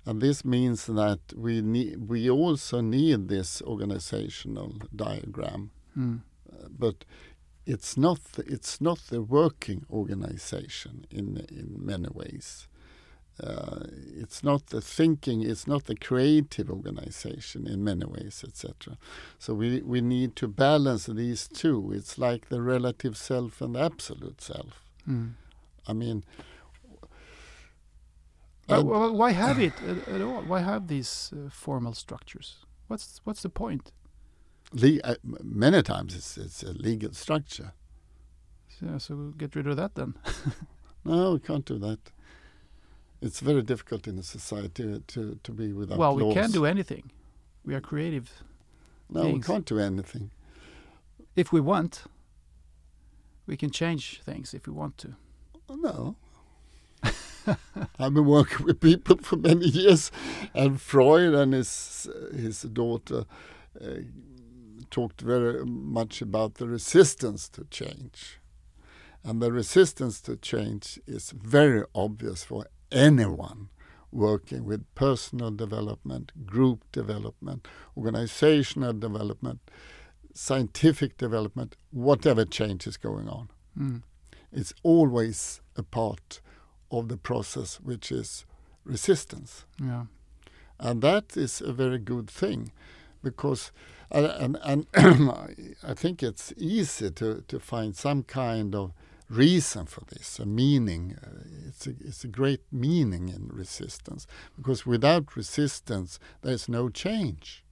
[0.05, 6.21] And this means that we need, we also need this organizational diagram, Mm.
[6.49, 7.03] uh, but
[7.65, 12.67] it's not the, it's not the working organization in in many ways.
[13.39, 18.97] Uh, it's not the thinking, it's not the creative organization in many ways, etc.
[19.39, 21.91] So we, we need to balance these two.
[21.91, 24.85] It's like the relative self and the absolute self.
[25.09, 25.31] Mm.
[25.87, 26.23] I mean,
[28.69, 30.41] and- wh- why have it at, at all?
[30.43, 32.65] Why have these uh, formal structures?
[32.87, 33.91] What's what's the point?
[34.73, 37.73] le- uh, many times it's, it's a legal structure.
[38.79, 40.13] So, so we'll get rid of that then.
[41.03, 41.97] No, we can't do that.
[43.21, 46.33] It's very difficult in a society to, to be without well, we laws.
[46.33, 47.11] can do anything.
[47.63, 48.43] We are creative
[49.09, 50.31] No, we can't do anything.
[51.35, 52.03] if we want.
[53.45, 55.15] We can change things if we want to.
[55.69, 56.15] No.
[57.99, 60.11] I've been working with people for many years,
[60.53, 63.25] and Freud and his his daughter
[63.79, 63.87] uh,
[64.89, 68.39] talked very much about the resistance to change,
[69.23, 73.69] and the resistance to change is very obvious for anyone
[74.11, 79.59] working with personal development, group development, organizational development,
[80.33, 84.01] scientific development, whatever change is going on Mm.
[84.51, 86.41] it's always a part
[86.89, 88.45] of the process which is
[88.83, 89.63] resistance.
[89.81, 90.05] Yeah.
[90.77, 92.71] And that is a very good thing
[93.23, 93.71] because
[94.11, 94.87] uh, and, and
[95.83, 98.91] I think it's easy to, to find some kind of
[99.31, 101.17] reason for this, a meaning.
[101.23, 107.63] Uh, it's, a, it's a great meaning in resistance because without resistance, there's no change.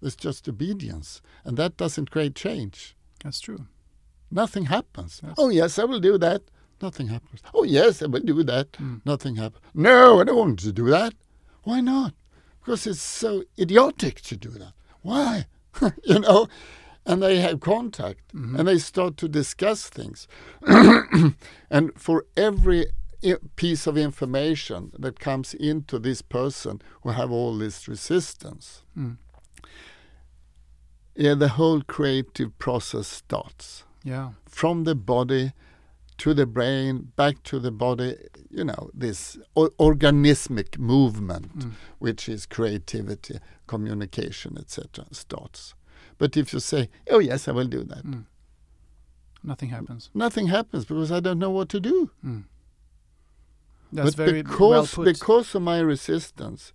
[0.00, 1.22] There's just obedience.
[1.44, 2.96] And that doesn't create change.
[3.22, 3.66] That's true.
[4.30, 5.20] Nothing happens.
[5.24, 5.34] Yes.
[5.38, 6.42] Oh, yes, I will do that.
[6.80, 7.42] Nothing happens.
[7.54, 8.72] Oh, yes, I will do that.
[8.72, 9.00] Mm.
[9.04, 9.62] Nothing happens.
[9.74, 11.14] No, I don't want to do that.
[11.64, 12.14] Why not?
[12.60, 14.72] Because it's so idiotic to do that.
[15.02, 15.46] Why?
[16.04, 16.48] you know?
[17.08, 18.58] And they have contact Mhm.
[18.58, 20.28] and they start to discuss things.
[21.70, 22.86] and for every
[23.56, 29.16] piece of information that comes into this person who have all this resistance, Mm.
[31.16, 34.32] yeah, the whole creative process starts Yeah.
[34.46, 35.52] from the body
[36.18, 38.16] to the brain, back to the body,
[38.50, 41.72] you know, this organismic movement, Mm.
[42.00, 45.74] which is creativity, communication, etc., starts.
[46.18, 48.24] But if you say, oh, yes, I will do that, Mm.
[49.44, 50.10] Nothing happens.
[50.14, 52.10] nothing happens because I don't know what to do.
[52.24, 52.44] Mm.
[53.92, 55.04] That's but very well because, put.
[55.04, 56.72] because of my resistance,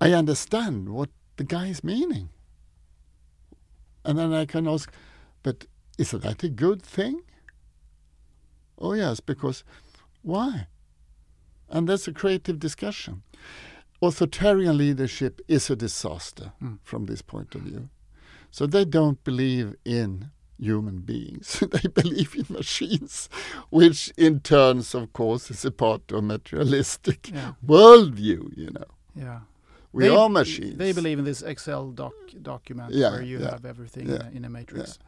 [0.00, 2.28] I understand what the guy is meaning.
[4.04, 4.92] And then I can ask,
[5.42, 5.66] but
[5.98, 7.22] is that a good thing?
[8.78, 9.64] Oh, yes, because
[10.22, 10.66] why?
[11.68, 13.22] And that's a creative discussion.
[14.02, 16.78] Authoritarian leadership is a disaster Mm.
[16.82, 17.88] from this point of view.
[18.50, 21.62] So they don't believe in human beings.
[21.70, 23.28] they believe in machines,
[23.70, 27.52] which in turns, of course, is a part of materialistic yeah.
[27.64, 28.84] worldview, you know.
[29.14, 29.40] Yeah.
[29.92, 30.78] We They- are machines.
[30.78, 34.30] They believe in this Excel doc document Yeah, where you yeah, have everything in, a,
[34.32, 34.98] in a matrix.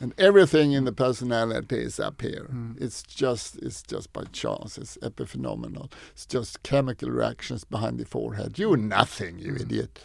[0.00, 2.48] And everything in the personality is up here.
[2.52, 2.80] Mm.
[2.80, 4.78] It's just it's just by chance.
[4.78, 5.90] It's epiphenomenal.
[6.12, 8.58] It's just chemical reactions behind the forehead.
[8.58, 9.60] You're nothing, you Mm.
[9.62, 9.98] idiot.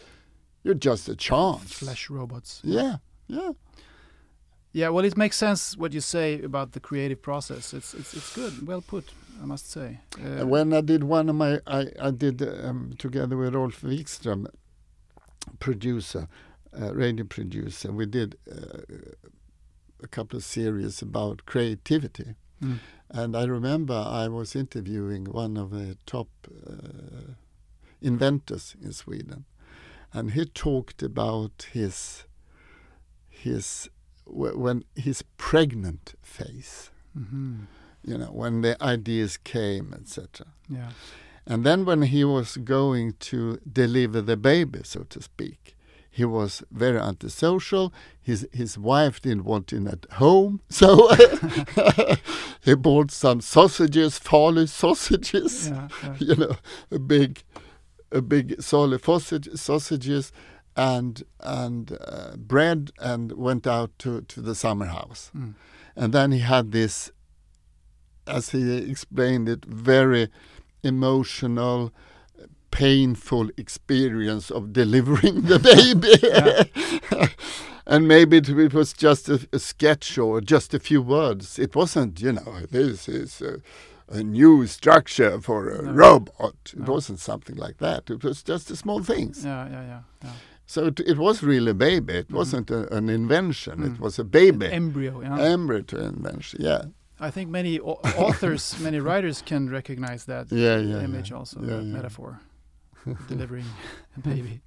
[0.64, 1.72] You're just a chance.
[1.74, 2.60] Flesh robots.
[2.64, 2.96] Yeah,
[3.28, 3.52] yeah.
[4.72, 7.72] Yeah, well, it makes sense what you say about the creative process.
[7.74, 9.04] It's it's it's good, well put,
[9.42, 10.00] I must say.
[10.18, 14.46] Uh, when I did one of my, I, I did um, together with Rolf Wikström,
[15.60, 16.26] producer,
[16.80, 18.80] uh, radio producer, we did uh,
[20.04, 22.34] a couple of series about creativity.
[22.62, 22.78] mm,
[23.10, 27.34] And I remember I was interviewing one of the top uh,
[28.00, 29.44] inventors in Sweden,
[30.12, 32.24] and he talked about his
[33.28, 33.88] his
[34.26, 37.66] when his pregnant phase, mhm,
[38.02, 40.46] you know, when the ideas came, etc.
[40.68, 40.90] yeah,
[41.46, 45.76] And then when he was going to deliver the baby, so to speak,
[46.14, 47.92] he was very antisocial.
[48.22, 51.12] His his wife didn't want him at home, so
[52.60, 56.14] he bought some sausages, Falu sausages, yeah, yeah.
[56.20, 56.56] you know,
[56.92, 57.42] a big,
[58.12, 60.30] a big solid sausage, sausages,
[60.76, 65.32] and and uh, bread and went out to, to the summer house.
[65.36, 65.54] Mm.
[65.96, 67.10] And then he had this,
[68.28, 70.28] as he explained it, very
[70.84, 71.92] emotional,
[72.74, 76.18] painful experience of delivering the baby.
[77.86, 81.58] and maybe it, was just a, a, sketch or just a few words.
[81.58, 83.60] It wasn't, you know, this is a,
[84.08, 85.92] a new structure for a No.
[85.92, 86.56] robot.
[86.72, 86.94] It No.
[86.94, 88.10] wasn't something like that.
[88.10, 89.44] It was just the small things.
[89.44, 90.00] Yeah, yeah, yeah.
[90.24, 90.32] yeah.
[90.66, 92.14] So it, it was really a baby.
[92.14, 92.34] It Mhm.
[92.40, 93.78] wasn't a, an invention.
[93.78, 93.94] Mm.
[93.94, 94.66] It was a baby.
[94.66, 95.20] Embryo.
[95.22, 95.52] Yeah.
[95.54, 96.60] Embryo to invention.
[96.62, 96.82] Yeah.
[97.20, 101.04] I think many authors, many writers can recognize that Yeah, yeah.
[101.04, 102.40] image also, that metaphor,
[103.28, 103.66] delivering
[104.16, 104.60] a baby.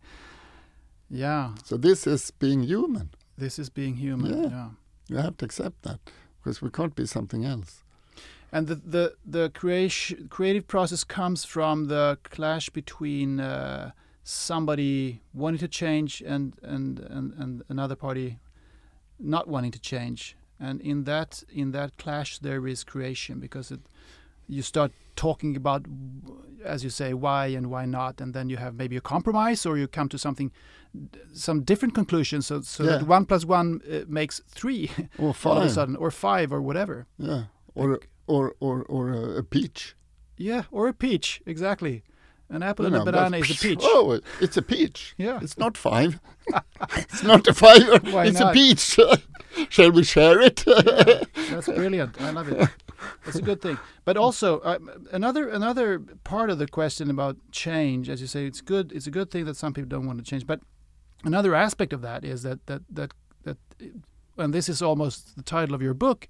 [1.09, 3.09] Yeah, So this is being human.
[3.37, 4.43] this is being human.
[4.43, 4.49] Yeah.
[4.49, 4.69] yeah.
[5.09, 5.99] You have to accept that
[6.43, 7.83] because we can't be something else.
[8.51, 13.91] And the the the creation creative process comes from the clash between uh,
[14.23, 18.39] somebody wanting to change and, and and and another party
[19.19, 20.35] not wanting to change.
[20.59, 23.79] And in that in that clash there is creation because it
[24.47, 25.85] you start talking about
[26.65, 29.77] as you say why and why not and then you have maybe a compromise or
[29.77, 30.51] you come to something
[31.33, 32.97] some different conclusions so so Yeah.
[32.97, 36.61] that one plus one uh, makes three Or all of a sudden or five or
[36.61, 37.43] whatever Yeah.
[37.75, 39.95] Or Like- or or or a peach.
[40.39, 42.03] Yeah, or a peach, exactly.
[42.49, 43.79] An apple You and a banana is a peach.
[43.81, 45.13] Oh, it's a peach.
[45.17, 45.39] Yeah.
[45.41, 46.19] It's not five.
[46.91, 48.13] it's not a five.
[48.13, 48.97] Why it's a peach.
[49.69, 50.63] Shall we share it?
[50.65, 52.21] Yeah, that's brilliant.
[52.21, 52.69] I love it.
[53.25, 53.77] That's a good thing.
[54.05, 54.79] But also uh,
[55.11, 58.91] another another part of the question about change, as you say, it's good.
[58.91, 60.45] It's a good thing that some people don't want to change.
[60.45, 60.61] But
[61.23, 63.11] another aspect of that is that that that
[63.43, 63.57] that,
[64.37, 66.27] and this is almost the title of your book,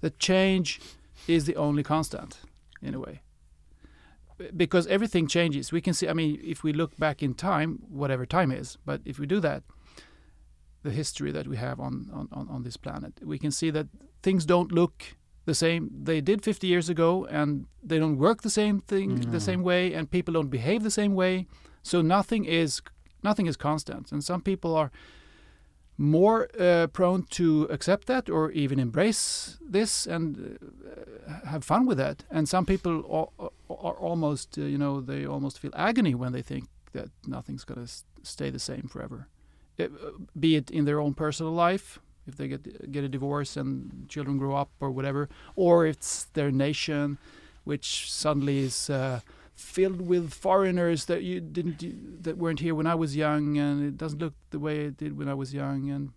[0.00, 0.80] that change
[1.26, 2.38] is the only constant,
[2.80, 3.20] in a way.
[4.56, 5.72] Because everything changes.
[5.72, 6.08] We can see.
[6.08, 9.40] I mean, if we look back in time, whatever time is, but if we do
[9.40, 9.62] that,
[10.82, 13.12] the history that we have on, on, on, on this planet.
[13.22, 13.86] We can see that
[14.22, 18.50] things don't look the same they did 50 years ago and they don't work the
[18.50, 19.30] same thing No.
[19.30, 21.46] the same way and people don't behave the same way
[21.82, 22.82] so nothing is
[23.22, 24.90] nothing is constant and some people are
[25.96, 31.96] more uh, prone to accept that or even embrace this and uh, have fun with
[31.98, 33.32] that and some people
[33.70, 37.84] are, almost uh, you know they almost feel agony when they think that nothing's going
[37.84, 37.92] to
[38.22, 39.28] stay the same forever.
[39.76, 43.56] It, uh, be it in their own personal life if they get get a divorce
[43.56, 47.18] and children grow up or whatever or it's their nation
[47.64, 49.20] which suddenly is uh,
[49.54, 53.96] filled with foreigners that you didn't that weren't here when I was young and it
[53.96, 56.12] doesn't look the way it did when I was young and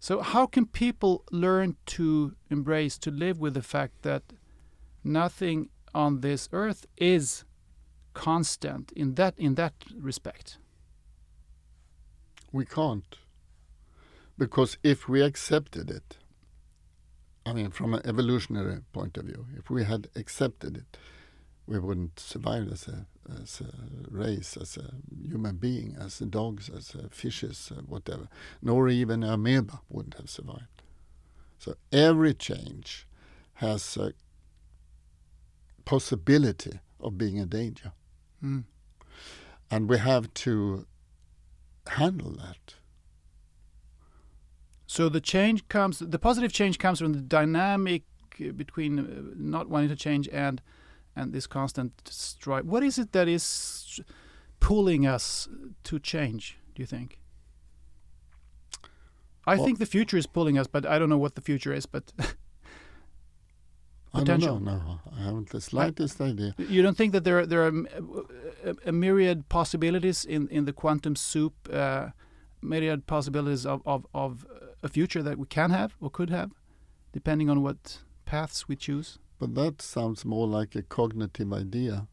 [0.00, 4.22] so how can people learn to embrace to live with the fact that
[5.04, 7.44] nothing on this earth is
[8.14, 10.58] constant in that in that respect
[12.52, 13.16] we can't.
[14.36, 16.18] Because if we accepted it,
[17.44, 20.98] I mean, from an evolutionary point of view, if we had accepted it,
[21.66, 23.06] we wouldn't survive as a,
[23.42, 23.72] as a
[24.10, 24.94] race, as a
[25.28, 28.28] human being, as dogs, as fishes, uh, whatever.
[28.62, 30.82] Nor even amoeba wouldn't have survived.
[31.58, 33.06] So every change
[33.54, 34.12] has a
[35.92, 37.92] possibility of being a danger.
[38.44, 38.64] mm.
[39.70, 40.86] And we have to
[41.86, 42.74] handle that.
[44.86, 48.02] So the change comes, the positive change comes from the dynamic
[48.40, 49.04] uh, between uh,
[49.36, 50.60] not wanting to change and
[51.16, 52.64] and this constant strive.
[52.66, 54.00] What is it that is
[54.60, 55.48] pulling us
[55.84, 56.56] to change?
[56.74, 57.18] Do you think?
[59.46, 61.72] I Well- think the future is pulling us, but I don't know what the future
[61.76, 61.86] is.
[61.86, 62.12] But
[64.14, 64.58] I don't know.
[64.58, 66.54] No, I haven't the slightest idea.
[66.58, 67.72] you don't think that there are, there are
[68.64, 72.08] a, a myriad possibilities in in the quantum soup, uh,
[72.62, 74.46] myriad possibilities of, of of
[74.82, 76.50] a future that we can have or could have,
[77.12, 79.18] depending on what paths we choose.
[79.38, 82.08] But that sounds more like a cognitive idea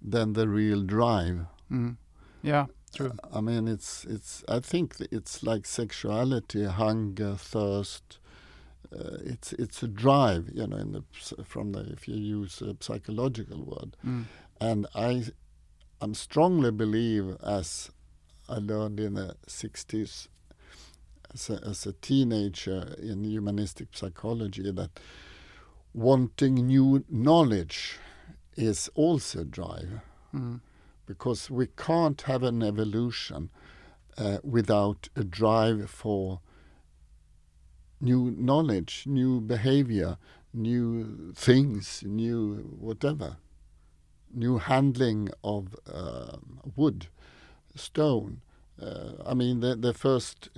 [0.00, 1.46] than the real drive.
[1.70, 1.96] Mm.
[2.42, 3.12] Yeah, true.
[3.32, 4.44] I mean, it's it's.
[4.48, 8.18] I think it's like sexuality, hunger, thirst.
[8.90, 11.02] Uh, it's it's a drive, you know, in the
[11.44, 13.96] from the if you use a psychological word.
[14.04, 14.24] Mm.
[14.60, 15.24] And I,
[16.00, 17.90] I'm strongly believe, as
[18.48, 20.28] I learned in the 60s,
[21.34, 25.00] as a, as a teenager in humanistic psychology, that
[25.94, 27.98] wanting new knowledge
[28.56, 30.00] is also a drive
[30.34, 30.60] Mm.
[31.06, 33.50] because we can't have an evolution
[34.16, 36.40] uh, without a drive for
[38.02, 40.18] new knowledge, new behavior,
[40.52, 42.38] new things, new
[42.88, 43.36] whatever,
[44.44, 47.00] new handling of um wood,
[47.74, 48.40] stone,
[48.82, 50.48] Uh, I mean, the, the first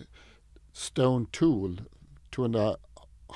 [0.72, 1.76] stone tool,
[2.30, 2.76] two and a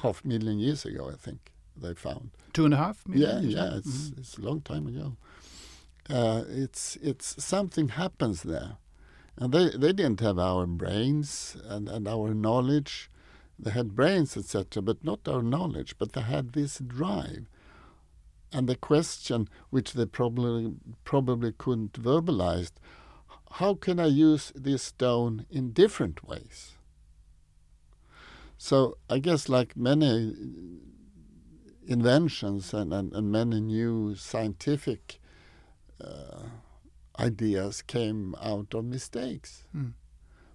[0.02, 2.30] half million years ago, I think they found.
[2.52, 3.04] Two and a half.
[3.08, 4.20] Yeah, yeah, it's mm-hmm.
[4.20, 5.16] it's a long time ago.
[6.08, 8.78] Uh, it's it's something happens there,
[9.36, 13.10] and they they didn't have our brains and, and our knowledge.
[13.58, 15.96] They had brains, etc., but not our knowledge.
[15.98, 17.46] But they had this drive,
[18.52, 22.70] and the question which they probably probably couldn't verbalize:
[23.52, 26.76] How can I use this stone in different ways?
[28.56, 30.34] So I guess, like many
[31.86, 35.20] inventions and, and, and many new scientific
[36.04, 36.42] uh,
[37.18, 39.64] ideas came out of mistakes.
[39.74, 39.94] Mm.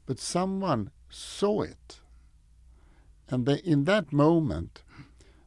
[0.06, 2.00] But someone saw it.
[3.34, 4.84] And in that moment,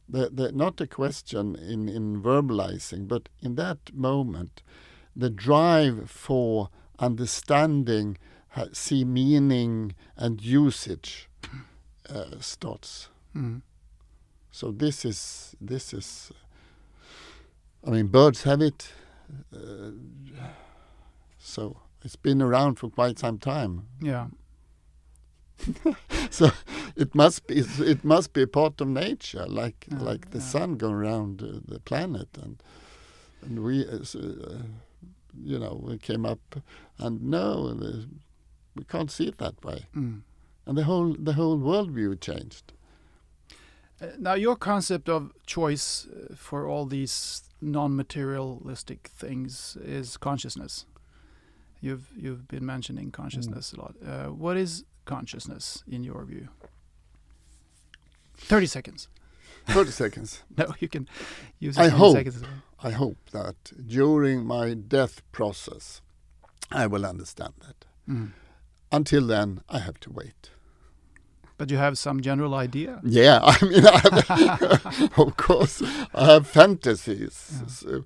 [0.09, 4.61] the, the, not a question in, in verbalizing, but in that moment,
[5.15, 6.69] the drive for
[6.99, 8.17] understanding,
[8.73, 11.29] see meaning and usage
[12.09, 13.07] uh, starts.
[13.33, 13.61] Mm.
[14.51, 16.31] So this is this is.
[17.85, 18.91] I mean, birds have it.
[19.55, 19.91] Uh,
[21.37, 23.87] so it's been around for quite some time.
[24.01, 24.27] Yeah.
[26.29, 26.49] so
[26.95, 30.43] it must be it must be a part of nature, like like the yeah.
[30.43, 32.61] sun going around uh, the planet, and
[33.41, 34.61] and we, uh, uh
[35.43, 36.55] you know, we came up,
[36.97, 37.75] and no,
[38.75, 40.21] we can't see it that way, mm.
[40.65, 42.73] and the whole the whole worldview changed.
[43.99, 50.85] Uh, now, your concept of choice uh, for all these non-materialistic things is consciousness.
[51.81, 53.77] You've you've been mentioning consciousness mm.
[53.77, 53.95] a lot.
[54.05, 56.49] Uh, what is consciousness in your view?
[58.37, 59.07] Thirty seconds.
[59.65, 60.43] Thirty seconds.
[60.55, 61.07] No, you can
[61.59, 61.77] use.
[61.77, 62.15] I hope.
[62.15, 62.43] Seconds.
[62.83, 63.55] I hope that
[63.87, 66.01] during my death process,
[66.71, 67.85] I will understand that.
[68.07, 68.33] Mm.
[68.91, 70.51] Until then, I have to wait.
[71.57, 73.01] But you have some general idea?
[73.03, 73.97] Yeah, I mean, I
[74.27, 75.81] have, of course,
[76.13, 77.51] I have fantasies.
[77.51, 77.67] Yeah.
[77.67, 78.05] So,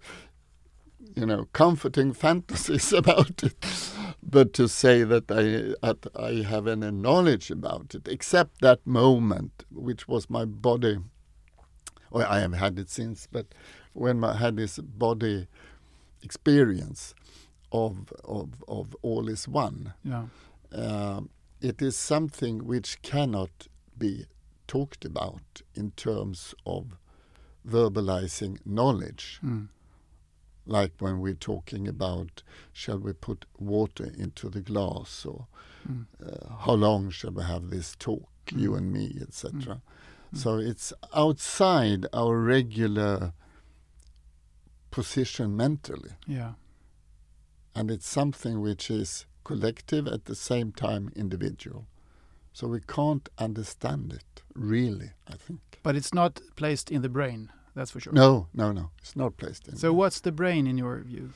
[1.16, 3.66] you know, comforting fantasies about it.
[4.24, 9.66] But to say that I that I have any knowledge about it, except that moment,
[9.72, 11.00] which was my body,
[12.12, 13.48] or I have had it since, but
[13.94, 15.48] when I had this body
[16.22, 17.14] experience
[17.72, 19.94] of of of all is one.
[20.04, 20.26] Yeah.
[20.72, 21.22] Uh,
[21.60, 23.68] it is something which cannot
[23.98, 24.26] be
[24.68, 26.98] talked about in terms of
[27.68, 29.40] verbalizing knowledge.
[29.44, 29.68] Mm.
[30.66, 35.48] Like when we're talking about shall we put water into the glass or
[35.90, 36.06] mm.
[36.24, 38.60] uh, how long shall we have this talk, mm.
[38.60, 39.52] you and me, etc.
[39.52, 39.82] Mm.
[40.34, 40.38] Mm.
[40.38, 43.34] So it's outside our regular
[44.92, 46.12] position mentally.
[46.28, 46.54] Yeah.
[47.74, 51.88] And it's something which is collective at the same time individual.
[52.54, 55.80] So we can't understand it really, I think.
[55.84, 58.14] But it's not placed in the brain, that's for sure.
[58.14, 58.92] No, no, no.
[59.00, 59.78] It's not placed in.
[59.78, 61.32] So what's the brain in your view?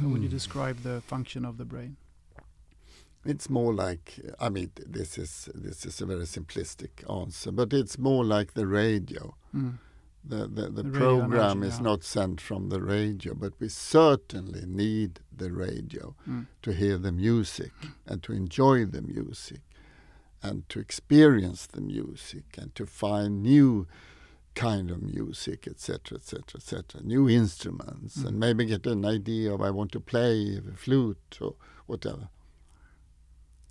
[0.00, 0.34] How would you hmm.
[0.34, 1.96] describe the function of the brain?
[3.24, 7.98] It's more like I mean this is this is a very simplistic answer, but it's
[7.98, 9.34] more like the radio.
[9.54, 9.78] Mm
[10.28, 11.82] the, the, the, the program is yeah.
[11.82, 16.46] not sent from the radio, but we certainly need the radio mm.
[16.62, 17.72] to hear the music
[18.06, 19.60] and to enjoy the music
[20.42, 23.86] and to experience the music and to find new
[24.56, 28.26] kind of music, etc., etc., etc., new instruments, mm.
[28.26, 31.54] and maybe get an idea of I want to play a flute or
[31.86, 32.28] whatever.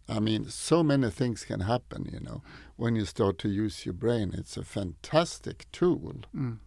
[0.07, 2.43] I mean, so many things can happen, you know,
[2.75, 4.33] when you start to use your brain.
[4.38, 6.13] It's a fantastic tool.
[6.33, 6.59] Mm.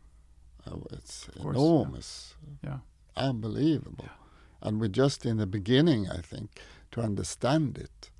[0.66, 2.34] Oh, it's course, enormous.
[2.62, 2.70] Yeah.
[2.70, 2.78] yeah.
[3.16, 4.06] Unbelievable.
[4.06, 4.68] Yeah.
[4.68, 6.60] And we're just in the beginning, I think,
[6.90, 8.10] to understand it.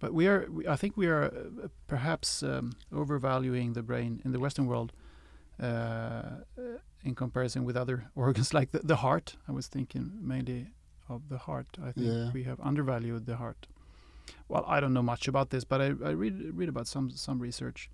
[0.00, 4.40] But we are, I think we are uh, perhaps um, overvaluing the brain in the
[4.40, 4.92] Western world
[5.62, 6.22] uh,
[7.04, 9.36] in comparison with other organs like the, the heart.
[9.46, 10.68] I was thinking mainly
[11.08, 11.66] of the heart.
[11.82, 12.30] I think yeah.
[12.32, 13.66] we have undervalued the heart.
[14.48, 17.38] Well, I don't know much about this, but I, I read read about some some
[17.38, 17.90] research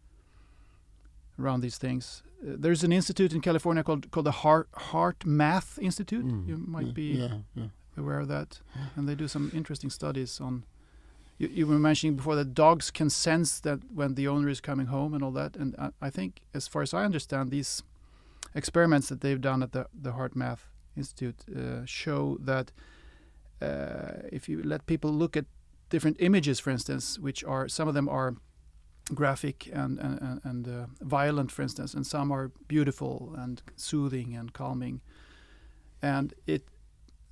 [1.39, 2.23] around these things.
[2.43, 6.27] Uh, there's an institute in California called called the Heart HeartMath Institute.
[6.27, 6.49] Mm.
[6.49, 7.69] You might be yeah, yeah.
[7.97, 8.61] aware of that,
[8.95, 10.65] and they do some interesting studies on.
[11.39, 14.87] You, you, were mentioning before that dogs can sense that when the owner is coming
[14.87, 17.83] home and all that, and I, I think, as far as I understand, these
[18.55, 20.61] experiments that they've done at the the HeartMath
[20.97, 22.73] Institute uh, show that
[23.61, 25.45] uh, if you let people look at
[25.91, 28.37] different images, for instance, which are some of them are
[29.15, 34.53] graphic and and, and uh, violent, for instance, and some are beautiful and soothing and
[34.53, 35.01] calming,
[36.03, 36.69] and it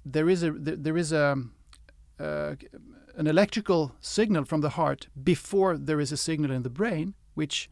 [0.04, 1.36] there is a there is a
[2.20, 2.54] uh,
[3.16, 7.68] an electrical signal from the heart before there is a signal in the brain, which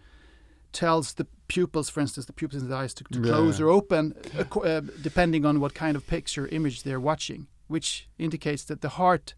[0.73, 3.25] tells the pupils, for instance, the pupils in the eyes to, to Yeah.
[3.33, 8.09] close or open, acco- uh, depending on what kind of picture image they're watching, which
[8.19, 9.35] indicates that the heart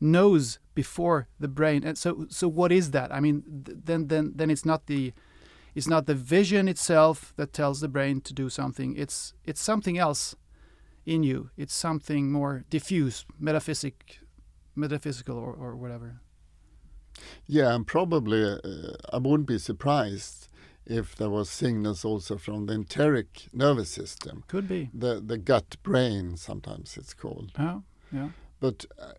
[0.00, 1.84] knows before the brain.
[1.84, 3.12] And so, so what is that?
[3.12, 5.12] I mean, th- then, then, then it's not the,
[5.74, 8.96] it's not the vision itself that tells the brain to do something.
[8.96, 10.34] It's, it's something else
[11.06, 11.50] in you.
[11.56, 14.18] It's something more diffuse, metaphysic,
[14.74, 16.20] metaphysical, or, or whatever.
[17.46, 18.58] Yeah, and probably uh,
[19.12, 20.48] I wouldn't be surprised
[20.86, 24.90] if there was signals also from the enteric nervous system, Could be.
[24.92, 27.52] the the gut brain sometimes it's called.
[27.58, 27.80] Yeah,
[28.12, 28.28] yeah.
[28.60, 29.12] But uh,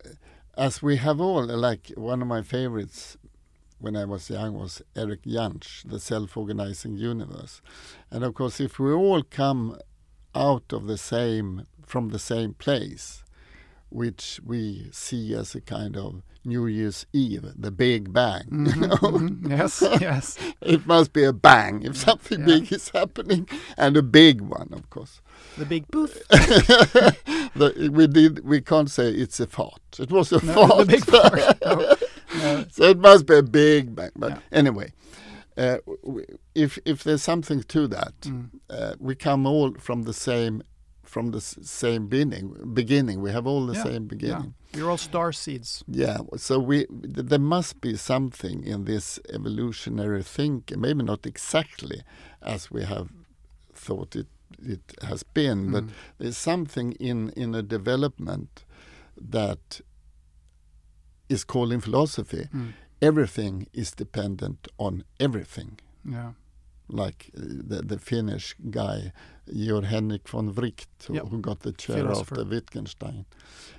[0.56, 3.16] as we have all, like one of my favorites
[3.78, 7.60] when I was young was Eric Jantsch, The Self-Organizing Universe.
[8.10, 9.76] And of course, if we all come
[10.34, 13.23] out of the same, from the same place,
[13.94, 18.80] which we see as a kind of New Year's Eve, the Big Bang, you Mhm,
[18.88, 19.48] know, mhm.
[19.48, 20.36] Yes, yes.
[20.60, 22.46] it must be a bang if something Yeah.
[22.46, 25.20] big is happening, and a big one, of course.
[25.56, 26.12] The big poof.
[27.56, 28.44] the, we did.
[28.44, 29.80] We can't say it's a fart.
[29.98, 30.78] It was a No, fart.
[30.78, 31.62] the big fart.
[31.64, 31.74] No,
[32.42, 32.64] no.
[32.70, 34.10] so it must be a big bang.
[34.16, 34.38] But Yeah.
[34.60, 34.92] anyway,
[35.56, 35.78] uh,
[36.54, 38.50] if if there's something to that, Mm.
[38.68, 40.62] uh, we come all from the same
[41.14, 42.46] from the same beginning.
[42.74, 44.14] Beginning, we have all the Yeah, same Yeah.
[44.14, 44.54] beginning.
[44.76, 45.70] You're all star seeds.
[46.02, 46.18] Yeah.
[46.36, 46.78] So we
[47.14, 49.06] th- there must be something in this
[49.36, 50.80] evolutionary thinking.
[50.80, 51.98] Maybe not exactly
[52.42, 53.06] as we have
[53.86, 54.26] thought it
[54.74, 55.90] it has been, but Mm.
[56.18, 58.64] there's something in in a development
[59.36, 59.80] that
[61.28, 62.72] is called in philosophy Mm.
[63.00, 65.70] everything is dependent on everything
[66.16, 66.32] Yeah.
[66.88, 69.12] Like uh, the, the Finnish guy
[69.52, 71.28] Georg Henrik von Wright who, Yep.
[71.28, 72.34] who got the chair Philosopher.
[72.40, 73.24] after Wittgenstein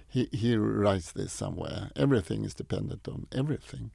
[0.07, 3.91] he he writes this somewhere everything is dependent on everything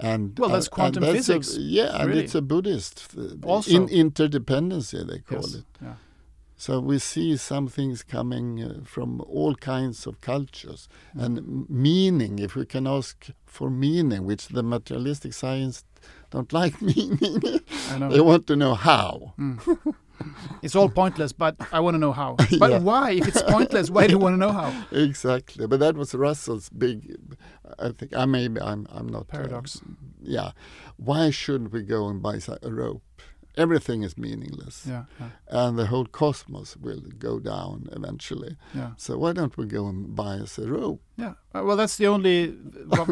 [0.00, 3.70] and Well, that's and- quantum that's a- physics, yeah and it's a Buddhist uh, Also.
[3.70, 5.54] in interdependency they call Yes.
[5.54, 5.94] it Yeah.
[6.56, 11.22] so we see some things coming uh, from all kinds of cultures Mm.
[11.24, 12.38] and meaning.
[12.38, 13.16] If we can ask
[13.46, 15.84] for meaning, which the materialistic science
[16.30, 17.18] don't like me.
[18.10, 19.34] They want to know how.
[19.38, 19.94] Mm.
[20.62, 22.34] It's all pointless, but I want to know how.
[22.58, 22.78] But Yeah.
[22.80, 23.12] why?
[23.12, 24.72] If it's pointless, why do you want to know how?
[24.90, 27.16] Exactly, but that was Russell's big.
[27.78, 29.80] I think I maybe I'm I'm not uh, Paradox.
[30.20, 30.50] yeah,
[30.96, 33.02] why shouldn't we go and buy a rope?
[33.58, 35.04] Everything is meaningless, Yeah.
[35.20, 35.30] Yeah.
[35.66, 38.56] and the whole cosmos will go down eventually.
[38.74, 38.90] yeah.
[38.96, 41.00] So why don't we go and buy us a rope?
[41.16, 41.34] Yeah.
[41.54, 42.54] Uh, Well, that's the only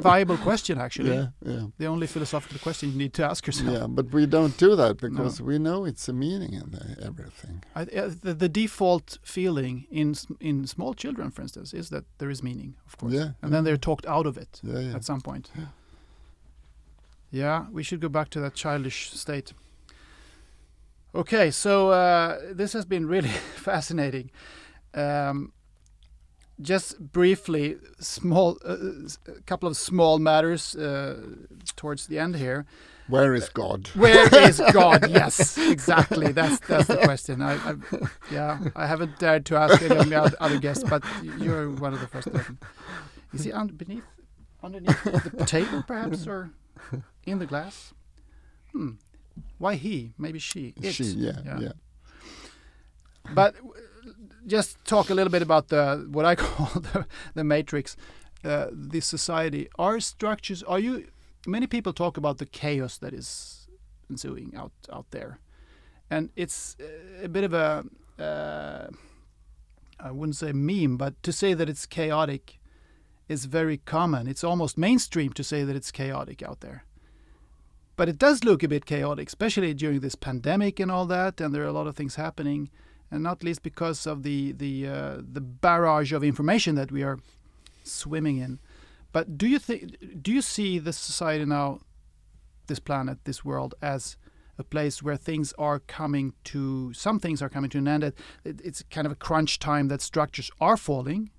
[0.03, 1.15] viable question, actually.
[1.15, 1.67] Yeah, yeah.
[1.79, 3.71] The only philosophical question you need to ask yourself.
[3.73, 7.65] Yeah, but we don't do that because we know it's a meaning in the, everything.
[7.75, 12.31] I, uh, the, the default feeling in in small children, for instance, is that there
[12.31, 14.61] is meaning, of course, Yeah, and then they're talked out of it
[14.95, 15.51] at some point.
[17.33, 19.53] Yeah, we should go back to that childish state.
[21.17, 24.31] Okay, so uh, this has been really fascinating.
[24.93, 25.53] Um,
[26.61, 28.77] just briefly, small, uh,
[29.29, 31.21] a couple of small matters uh,
[31.75, 32.67] towards the end here.
[33.09, 33.89] Where is God?
[33.95, 35.11] Where is God?
[35.17, 36.33] Yes, exactly.
[36.33, 37.41] That's that's the question.
[37.41, 37.75] I, I
[38.31, 41.03] yeah, I haven't dared to ask any of the other guests, but
[41.39, 42.59] you're one of the first person.
[43.33, 44.05] Is he un- beneath,
[44.63, 46.51] underneath the table, perhaps, or
[47.25, 47.95] in the glass?
[48.73, 48.93] Hmm.
[49.59, 50.13] Why he?
[50.19, 50.75] Maybe she.
[50.81, 50.93] It.
[50.95, 51.59] She, yeah, Yeah.
[51.61, 51.73] yeah.
[53.35, 53.57] But
[54.47, 57.97] just talk a little bit about the what I call the, the matrix,
[58.45, 59.69] uh, this society.
[59.79, 60.63] Are structures?
[60.63, 61.09] Are you?
[61.47, 63.69] Many people talk about the chaos that is
[64.11, 65.39] ensuing out out there,
[66.11, 67.85] and it's uh, a bit of a
[68.23, 68.89] uh,
[69.99, 72.59] I wouldn't say meme, but to say that it's chaotic
[73.29, 74.29] is very common.
[74.29, 76.85] It's almost mainstream to say that it's chaotic out there.
[77.97, 81.55] But it does look a bit chaotic, especially during this pandemic and all that, and
[81.55, 82.71] there are a lot of things happening
[83.11, 87.19] and not least because of the the uh, the barrage of information that we are
[87.85, 88.59] swimming in.
[89.13, 91.81] But do you think do you see this society now,
[92.67, 94.17] this planet, this world as
[94.59, 98.05] a place where things are coming to some things are coming to an end?
[98.05, 101.31] It, it's kind of a crunch time that structures are falling,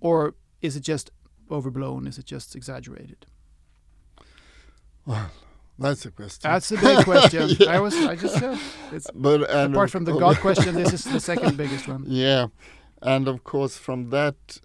[0.00, 1.10] or is it just
[1.50, 2.06] overblown?
[2.06, 3.26] Is it just exaggerated?
[5.80, 6.50] That's a question.
[6.50, 7.56] That's a big question.
[7.68, 8.58] I was I just said
[8.92, 12.04] it's but and apart from the God question, this is the second biggest one.
[12.06, 12.48] Yeah,
[13.02, 14.60] and of course, from that,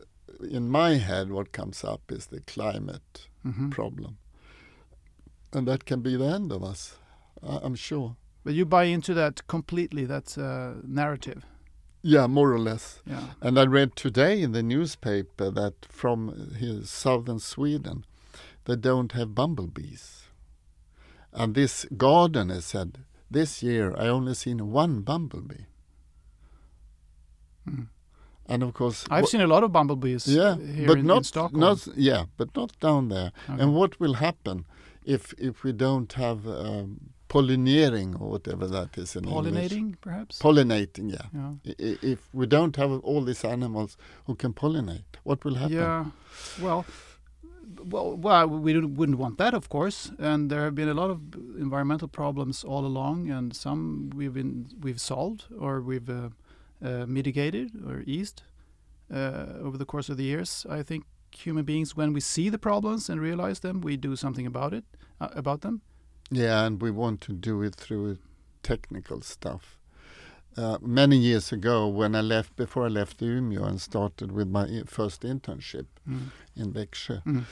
[0.51, 4.17] in my head, what comes up is the climate hmm problem,
[5.53, 6.97] and that can be the end of us.
[7.41, 8.15] I- I'm sure.
[8.43, 11.43] But you buy into that completely, that uh, narrative.
[12.03, 13.01] Yeah, more or less.
[13.07, 13.29] Yeah.
[13.41, 18.05] And I read today in the newspaper that from here, southern Sweden,
[18.65, 20.24] they don't have bumblebees.
[21.35, 25.65] And this gardener said, this year I only seen one bumblebee.
[27.69, 27.87] Mm.
[28.47, 31.23] And of course, I've seen a lot of bumblebees yeah, here but in, not in
[31.23, 31.59] Stockholm.
[31.59, 33.31] not yeah, but not down there.
[33.49, 33.61] Okay.
[33.61, 34.65] And what will happen
[35.03, 39.71] if if we don't have um, pollinating or whatever that is in English?
[39.71, 40.39] Pollinating, perhaps?
[40.39, 41.27] Pollinating, yeah.
[41.33, 41.95] yeah.
[42.13, 45.77] If we don't have all these animals who can pollinate, what will happen?
[45.77, 46.05] Yeah.
[46.61, 46.85] Well,
[47.91, 50.11] well, well, we wouldn't want that, of course.
[50.19, 51.19] And there have been a lot of
[51.59, 56.29] environmental problems all along, and some we've been we've solved or we've uh,
[56.83, 58.43] uh, mitigated or eased
[59.13, 60.65] uh, over the course of the years.
[60.69, 64.47] I think human beings, when we see the problems and realize them, we do something
[64.47, 64.83] about it,
[65.19, 65.81] uh, about them.
[66.31, 68.17] Yeah, and we want to do it through
[68.63, 69.77] technical stuff.
[70.57, 74.83] Uh, many years ago, when I left, before I left Umeå and started with my
[74.87, 76.31] first internship Mm.
[76.55, 77.43] in Växjö, Mm.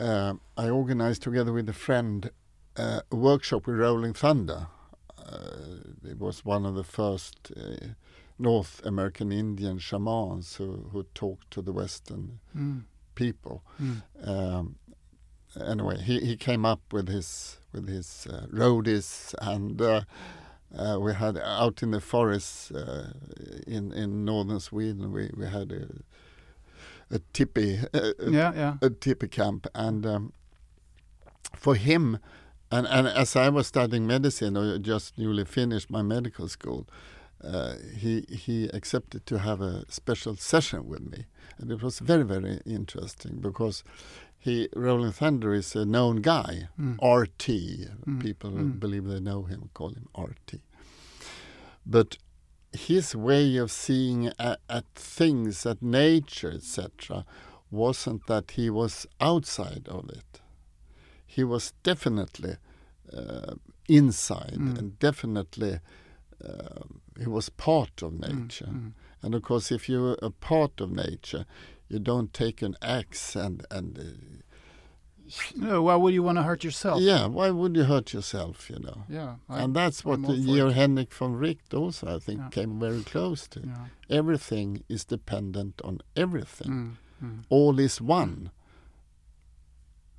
[0.00, 2.30] Uh, I organized together with a friend
[2.76, 4.66] uh, a workshop with Rolling Thunder.
[5.16, 7.86] Uh, it was one of the first uh,
[8.38, 12.82] North American Indian shamans who, who talked to the Western Mm.
[13.14, 13.62] people.
[13.80, 14.02] Mm.
[14.26, 14.76] Um,
[15.64, 20.02] anyway, he, he came up with his with his uh, roadies, and uh,
[20.76, 23.12] uh, we had out in the forest uh,
[23.66, 25.12] in in northern Sweden.
[25.12, 25.86] We we had a
[27.10, 28.74] a tippy a, Yeah, yeah.
[28.82, 30.32] a tippy camp, and um,
[31.56, 32.18] for him,
[32.70, 36.86] and and as I was studying medicine or just newly finished my medical school.
[37.42, 41.26] Uh, he he accepted to have a special session with me,
[41.58, 43.84] and it was very very interesting because
[44.38, 46.96] he Rolling Thunder is a known guy, Mm.
[47.02, 47.48] RT.
[48.06, 48.80] Mm, People mm.
[48.80, 50.60] believe they know him, call him RT.
[51.84, 52.16] But
[52.74, 57.24] his way of seeing at, at things, at nature, etc.,
[57.70, 60.40] wasn't that he was outside of it.
[61.26, 62.56] He was definitely
[63.12, 63.54] uh,
[63.88, 64.78] inside, Mm.
[64.78, 65.78] and definitely
[66.44, 66.82] uh,
[67.18, 68.66] he was part of Mm, nature.
[68.72, 68.92] mm.
[69.22, 71.46] And of course, if you're a part of nature,
[71.88, 74.02] you don't take an axe and and uh,
[75.56, 77.00] No, why would you want to hurt yourself?
[77.00, 77.26] yeah.
[77.26, 78.68] Why would you hurt yourself?
[78.68, 79.04] You know.
[79.08, 79.36] Yeah.
[79.48, 80.72] I- and that's what I'm the all Georg.
[80.74, 82.48] Henrik von Wright also, I think, Yeah.
[82.50, 83.60] came very close to.
[83.60, 83.86] yeah.
[84.10, 86.96] Everything is dependent on everything.
[87.22, 87.44] Mm, mm.
[87.48, 88.50] All is one.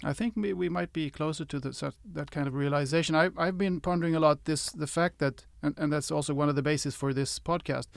[0.04, 3.16] I think we, we might be closer to the, such, that kind of realization.
[3.16, 6.50] I, I've been pondering a lot this the fact that, and, and that's also one
[6.50, 7.88] of the bases for this podcast,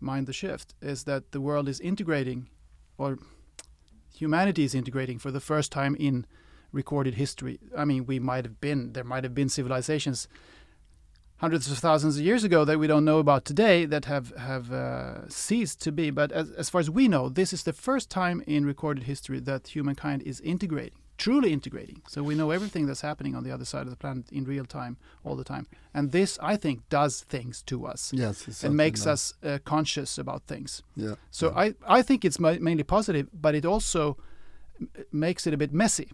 [0.00, 2.48] Mind the Shift, is that the world is integrating,
[2.98, 3.18] or
[4.16, 6.26] humanity is integrating for the first time in
[6.72, 7.58] recorded history.
[7.76, 10.28] I mean, we might have been, there might have been civilizations
[11.38, 14.72] hundreds of thousands of years ago that we don't know about today that have have
[14.72, 16.10] uh, ceased to be.
[16.10, 19.40] But as, as far as we know, this is the first time in recorded history
[19.40, 22.02] that humankind is integrating, truly integrating.
[22.08, 24.64] So we know everything that's happening on the other side of the planet in real
[24.64, 25.66] time, all the time.
[25.94, 30.18] And this, I think, does things to us Yes, it's and makes us uh, conscious
[30.18, 30.82] about things.
[30.94, 31.14] Yeah.
[31.30, 31.58] So yeah.
[31.88, 34.16] I, I think it's ma- mainly positive, but it also
[34.80, 36.10] m- makes it a bit messy.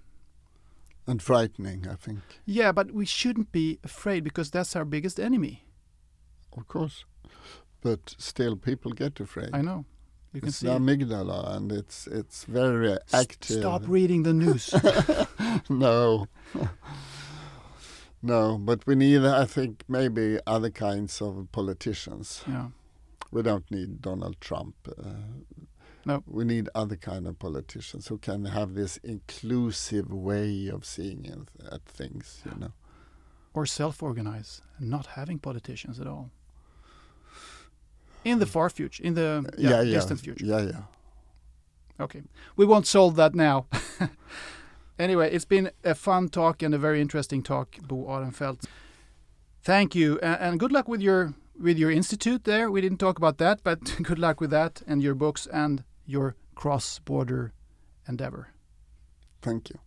[1.06, 2.20] and frightening, I think.
[2.46, 5.64] Yeah, but we shouldn't be afraid because that's our biggest enemy.
[6.56, 7.04] Of course.
[7.80, 9.50] But still, people get afraid.
[9.52, 9.84] I know.
[10.32, 10.80] You can it's see the it.
[10.82, 13.58] amygdala, and it's it's very active.
[13.60, 14.72] Stop reading the news.
[15.68, 16.26] no.
[18.22, 22.42] no, but we need, I think, maybe other kinds of politicians.
[22.48, 22.68] yeah.
[23.30, 24.74] We don't need Donald Trump.
[24.86, 25.04] Uh,
[26.04, 26.22] No.
[26.26, 31.48] We need other kind of politicians who can have this inclusive way of seeing it-
[31.72, 32.72] at things, you know.
[33.54, 36.30] Or self-organize, and not having politicians at all.
[38.24, 40.44] In the far future, in the uh, yeah, yeah, yeah, distant future.
[40.44, 40.82] yeah, yeah.
[42.00, 42.22] Okay,
[42.56, 43.66] we won't solve that now.
[44.98, 48.64] anyway, it's been a fun talk and a very interesting talk, Bo Ahrenfelt.
[49.62, 52.70] Thank you, and, and good luck with your with your institute there.
[52.70, 56.36] We didn't talk about that, but good luck with that and your books and your
[56.54, 57.52] cross-border
[58.08, 58.48] endeavor.
[59.40, 59.78] Thank you.